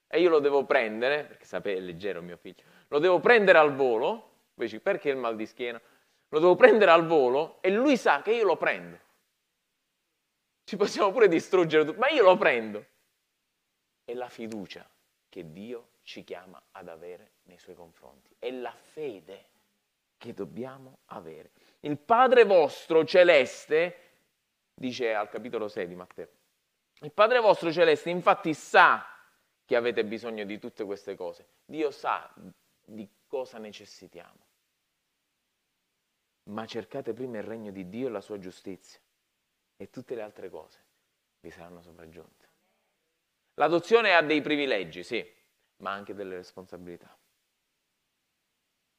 e 0.07 0.19
io 0.19 0.29
lo 0.29 0.39
devo 0.39 0.65
prendere, 0.65 1.25
perché 1.25 1.45
sapete, 1.45 1.77
è 1.77 1.81
leggero 1.81 2.21
mio 2.21 2.37
figlio, 2.37 2.63
lo 2.87 2.99
devo 2.99 3.19
prendere 3.19 3.57
al 3.57 3.75
volo, 3.75 4.34
invece 4.55 4.79
perché 4.79 5.09
il 5.09 5.17
mal 5.17 5.35
di 5.35 5.45
schiena? 5.45 5.81
Lo 6.29 6.39
devo 6.39 6.55
prendere 6.55 6.91
al 6.91 7.05
volo 7.05 7.61
e 7.61 7.69
lui 7.69 7.97
sa 7.97 8.21
che 8.21 8.33
io 8.33 8.45
lo 8.45 8.57
prendo. 8.57 8.99
Ci 10.63 10.77
possiamo 10.77 11.11
pure 11.11 11.27
distruggere 11.27 11.85
tutto, 11.85 11.99
ma 11.99 12.09
io 12.09 12.23
lo 12.23 12.37
prendo. 12.37 12.85
È 14.03 14.13
la 14.13 14.29
fiducia 14.29 14.89
che 15.29 15.51
Dio 15.51 15.89
ci 16.01 16.23
chiama 16.23 16.61
ad 16.71 16.87
avere 16.87 17.33
nei 17.43 17.59
suoi 17.59 17.75
confronti. 17.75 18.35
È 18.39 18.49
la 18.51 18.73
fede 18.73 19.45
che 20.17 20.33
dobbiamo 20.33 20.99
avere. 21.05 21.51
Il 21.81 21.97
Padre 21.97 22.45
vostro 22.45 23.05
celeste, 23.05 23.99
dice 24.73 25.13
al 25.13 25.29
capitolo 25.29 25.67
6 25.67 25.87
di 25.87 25.95
Matteo, 25.95 26.29
il 26.99 27.11
Padre 27.11 27.39
vostro 27.39 27.71
celeste 27.71 28.09
infatti 28.09 28.53
sa 28.53 29.05
che 29.65 29.75
avete 29.75 30.05
bisogno 30.05 30.45
di 30.45 30.57
tutte 30.57 30.83
queste 30.83 31.15
cose. 31.15 31.47
Dio 31.65 31.91
sa 31.91 32.33
di 32.83 33.07
cosa 33.27 33.57
necessitiamo. 33.57 34.44
Ma 36.49 36.65
cercate 36.65 37.13
prima 37.13 37.37
il 37.37 37.43
regno 37.43 37.71
di 37.71 37.89
Dio 37.89 38.07
e 38.07 38.11
la 38.11 38.21
sua 38.21 38.37
giustizia 38.37 38.99
e 39.77 39.89
tutte 39.89 40.15
le 40.15 40.21
altre 40.21 40.49
cose 40.49 40.83
vi 41.39 41.49
saranno 41.51 41.81
sopraggiunte. 41.81 42.49
L'adozione 43.55 44.13
ha 44.13 44.21
dei 44.21 44.41
privilegi, 44.41 45.03
sì, 45.03 45.25
ma 45.77 45.91
anche 45.91 46.13
delle 46.13 46.35
responsabilità. 46.35 47.17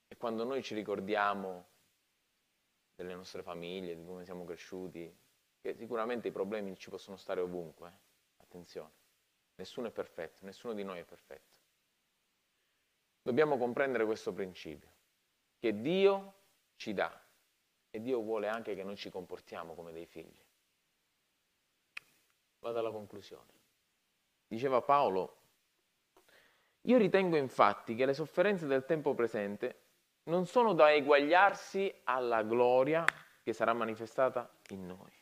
E 0.08 0.16
quando 0.16 0.44
noi 0.44 0.62
ci 0.62 0.74
ricordiamo 0.74 1.68
delle 2.94 3.14
nostre 3.14 3.42
famiglie, 3.42 3.96
di 3.96 4.04
come 4.04 4.24
siamo 4.24 4.44
cresciuti, 4.44 5.14
che 5.60 5.74
sicuramente 5.74 6.28
i 6.28 6.32
problemi 6.32 6.76
ci 6.76 6.90
possono 6.90 7.16
stare 7.16 7.40
ovunque, 7.40 7.88
eh? 7.88 7.92
attenzione, 8.38 8.92
nessuno 9.56 9.88
è 9.88 9.90
perfetto, 9.90 10.44
nessuno 10.44 10.72
di 10.72 10.84
noi 10.84 11.00
è 11.00 11.04
perfetto. 11.04 11.54
Dobbiamo 13.20 13.58
comprendere 13.58 14.04
questo 14.04 14.32
principio, 14.32 14.90
che 15.58 15.80
Dio 15.80 16.34
ci 16.76 16.94
dà 16.94 17.25
e 17.96 18.02
Dio 18.02 18.20
vuole 18.20 18.46
anche 18.48 18.74
che 18.74 18.84
noi 18.84 18.96
ci 18.96 19.08
comportiamo 19.08 19.74
come 19.74 19.90
dei 19.90 20.04
figli. 20.04 20.38
Vado 22.58 22.78
alla 22.78 22.90
conclusione. 22.90 23.54
Diceva 24.46 24.82
Paolo, 24.82 25.36
io 26.82 26.98
ritengo 26.98 27.36
infatti 27.36 27.94
che 27.94 28.04
le 28.04 28.12
sofferenze 28.12 28.66
del 28.66 28.84
tempo 28.84 29.14
presente 29.14 29.84
non 30.24 30.44
sono 30.44 30.74
da 30.74 30.92
eguagliarsi 30.92 32.02
alla 32.04 32.42
gloria 32.42 33.02
che 33.42 33.54
sarà 33.54 33.72
manifestata 33.72 34.46
in 34.68 34.86
noi. 34.86 35.12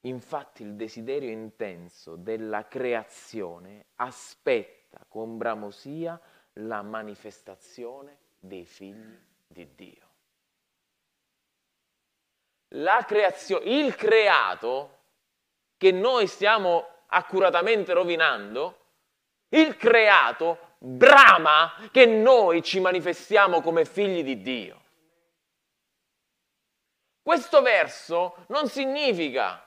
Infatti 0.00 0.64
il 0.64 0.74
desiderio 0.74 1.30
intenso 1.30 2.16
della 2.16 2.66
creazione 2.66 3.86
aspetta 3.96 5.04
con 5.06 5.36
bramosia 5.38 6.20
la 6.54 6.82
manifestazione 6.82 8.18
dei 8.40 8.64
figli 8.66 9.16
di 9.46 9.72
Dio. 9.76 10.11
La 12.74 13.04
creazione, 13.06 13.64
il 13.64 13.94
creato 13.94 15.00
che 15.76 15.90
noi 15.90 16.26
stiamo 16.26 17.04
accuratamente 17.08 17.92
rovinando, 17.92 18.78
il 19.50 19.76
creato 19.76 20.76
brama 20.78 21.74
che 21.90 22.06
noi 22.06 22.62
ci 22.62 22.80
manifestiamo 22.80 23.60
come 23.60 23.84
figli 23.84 24.22
di 24.24 24.40
Dio. 24.40 24.80
Questo 27.22 27.62
verso 27.62 28.44
non 28.48 28.68
significa 28.68 29.64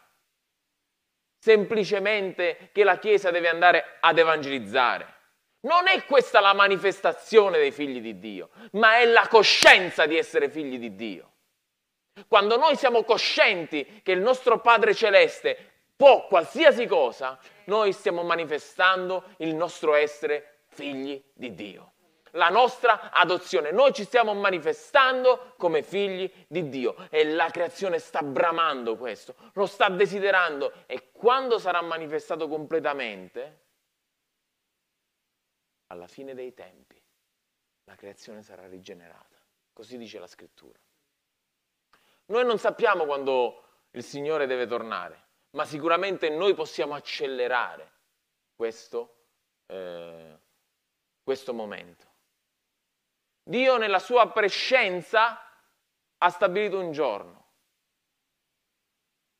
semplicemente 1.37 2.69
che 2.73 2.83
la 2.83 2.97
Chiesa 2.97 3.29
deve 3.29 3.49
andare 3.49 3.97
ad 3.99 4.17
evangelizzare. 4.17 5.13
Non 5.61 5.87
è 5.87 6.03
questa 6.05 6.39
la 6.39 6.53
manifestazione 6.53 7.59
dei 7.59 7.71
figli 7.71 8.01
di 8.01 8.19
Dio, 8.19 8.49
ma 8.71 8.97
è 8.97 9.05
la 9.05 9.27
coscienza 9.27 10.05
di 10.05 10.17
essere 10.17 10.49
figli 10.49 10.77
di 10.77 10.95
Dio. 10.95 11.34
Quando 12.27 12.57
noi 12.57 12.75
siamo 12.77 13.03
coscienti 13.03 14.01
che 14.01 14.13
il 14.13 14.21
nostro 14.21 14.59
Padre 14.59 14.93
Celeste 14.93 15.73
può 15.95 16.27
qualsiasi 16.27 16.85
cosa, 16.87 17.37
noi 17.65 17.91
stiamo 17.91 18.23
manifestando 18.23 19.23
il 19.37 19.53
nostro 19.53 19.93
essere 19.93 20.63
figli 20.67 21.21
di 21.33 21.53
Dio. 21.53 21.91
La 22.31 22.49
nostra 22.49 23.11
adozione. 23.11 23.71
Noi 23.71 23.93
ci 23.93 24.03
stiamo 24.03 24.33
manifestando 24.33 25.53
come 25.57 25.83
figli 25.83 26.29
di 26.47 26.67
Dio 26.67 26.95
e 27.09 27.23
la 27.25 27.49
creazione 27.49 27.99
sta 27.99 28.21
bramando 28.21 28.97
questo, 28.97 29.35
lo 29.53 29.65
sta 29.65 29.87
desiderando 29.89 30.71
e 30.85 31.11
quando 31.11 31.59
sarà 31.59 31.81
manifestato 31.81 32.49
completamente, 32.49 33.63
alla 35.87 36.07
fine 36.07 36.33
dei 36.33 36.53
tempi, 36.53 37.01
la 37.85 37.95
creazione 37.95 38.41
sarà 38.41 38.67
rigenerata. 38.67 39.37
Così 39.71 39.97
dice 39.97 40.19
la 40.19 40.27
scrittura. 40.27 40.77
Noi 42.27 42.45
non 42.45 42.57
sappiamo 42.57 43.05
quando 43.05 43.63
il 43.91 44.03
Signore 44.03 44.47
deve 44.47 44.67
tornare 44.67 45.25
ma 45.55 45.65
sicuramente 45.65 46.29
noi 46.29 46.53
possiamo 46.53 46.93
accelerare 46.93 47.91
questo, 48.55 49.27
eh, 49.67 50.37
questo 51.23 51.53
momento. 51.53 52.13
Dio 53.41 53.77
nella 53.77 53.99
sua 53.99 54.29
prescenza 54.31 55.39
ha 56.17 56.29
stabilito 56.29 56.79
un 56.79 56.91
giorno, 56.91 57.43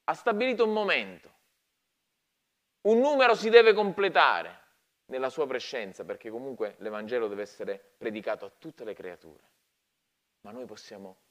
ha 0.05 0.13
stabilito 0.13 0.63
un 0.63 0.71
momento, 0.71 1.33
un 2.81 2.99
numero 2.99 3.35
si 3.35 3.49
deve 3.49 3.73
completare 3.73 4.63
nella 5.07 5.29
sua 5.29 5.45
prescenza, 5.47 6.05
perché 6.05 6.29
comunque 6.29 6.75
l'Evangelo 6.79 7.27
deve 7.27 7.41
essere 7.41 7.95
predicato 7.97 8.45
a 8.45 8.51
tutte 8.57 8.85
le 8.85 8.93
creature, 8.93 9.43
ma 10.41 10.51
noi 10.51 10.65
possiamo 10.65 11.23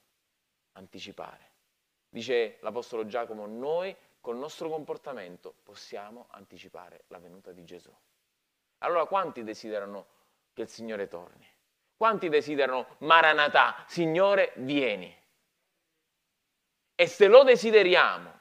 anticipare. 0.74 1.52
Dice 2.08 2.58
l'Apostolo 2.60 3.06
Giacomo, 3.06 3.46
noi 3.46 3.94
col 4.20 4.36
nostro 4.36 4.68
comportamento 4.68 5.54
possiamo 5.62 6.28
anticipare 6.30 7.04
la 7.08 7.18
venuta 7.18 7.52
di 7.52 7.64
Gesù. 7.64 7.92
Allora 8.78 9.06
quanti 9.06 9.42
desiderano 9.42 10.06
che 10.52 10.62
il 10.62 10.68
Signore 10.68 11.08
torni? 11.08 11.46
Quanti 11.96 12.28
desiderano 12.28 12.96
Maranatà, 12.98 13.84
Signore 13.86 14.52
vieni? 14.56 15.14
E 16.94 17.06
se 17.06 17.26
lo 17.26 17.42
desideriamo, 17.42 18.40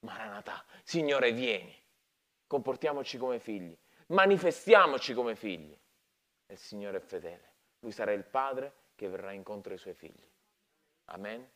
Maranatà, 0.00 0.64
Signore 0.82 1.32
vieni, 1.32 1.74
comportiamoci 2.46 3.16
come 3.16 3.38
figli, 3.38 3.76
manifestiamoci 4.08 5.14
come 5.14 5.34
figli. 5.34 5.76
il 6.46 6.58
Signore 6.58 6.98
è 6.98 7.00
fedele, 7.00 7.52
Lui 7.80 7.92
sarà 7.92 8.12
il 8.12 8.24
Padre 8.24 8.72
che 8.94 9.08
verrà 9.08 9.32
incontro 9.32 9.72
ai 9.72 9.78
Suoi 9.78 9.94
figli. 9.94 10.32
Amen. 11.06 11.48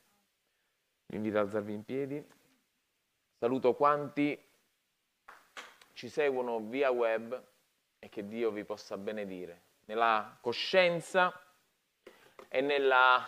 Vi 1.07 1.17
invito 1.17 1.39
ad 1.39 1.47
alzarvi 1.47 1.73
in 1.73 1.85
piedi. 1.85 2.27
Saluto 3.39 3.75
quanti 3.75 4.39
ci 5.93 6.09
seguono 6.09 6.61
via 6.61 6.91
web 6.91 7.43
e 7.99 8.09
che 8.09 8.27
Dio 8.27 8.51
vi 8.51 8.65
possa 8.65 8.97
benedire 8.97 9.63
nella 9.87 10.37
coscienza 10.41 11.33
e 12.49 12.61
nella, 12.61 13.27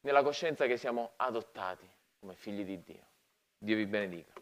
nella 0.00 0.22
coscienza 0.22 0.66
che 0.66 0.76
siamo 0.76 1.12
adottati 1.16 1.88
come 2.20 2.34
figli 2.34 2.64
di 2.64 2.82
Dio. 2.82 3.06
Dio 3.58 3.76
vi 3.76 3.86
benedica. 3.86 4.32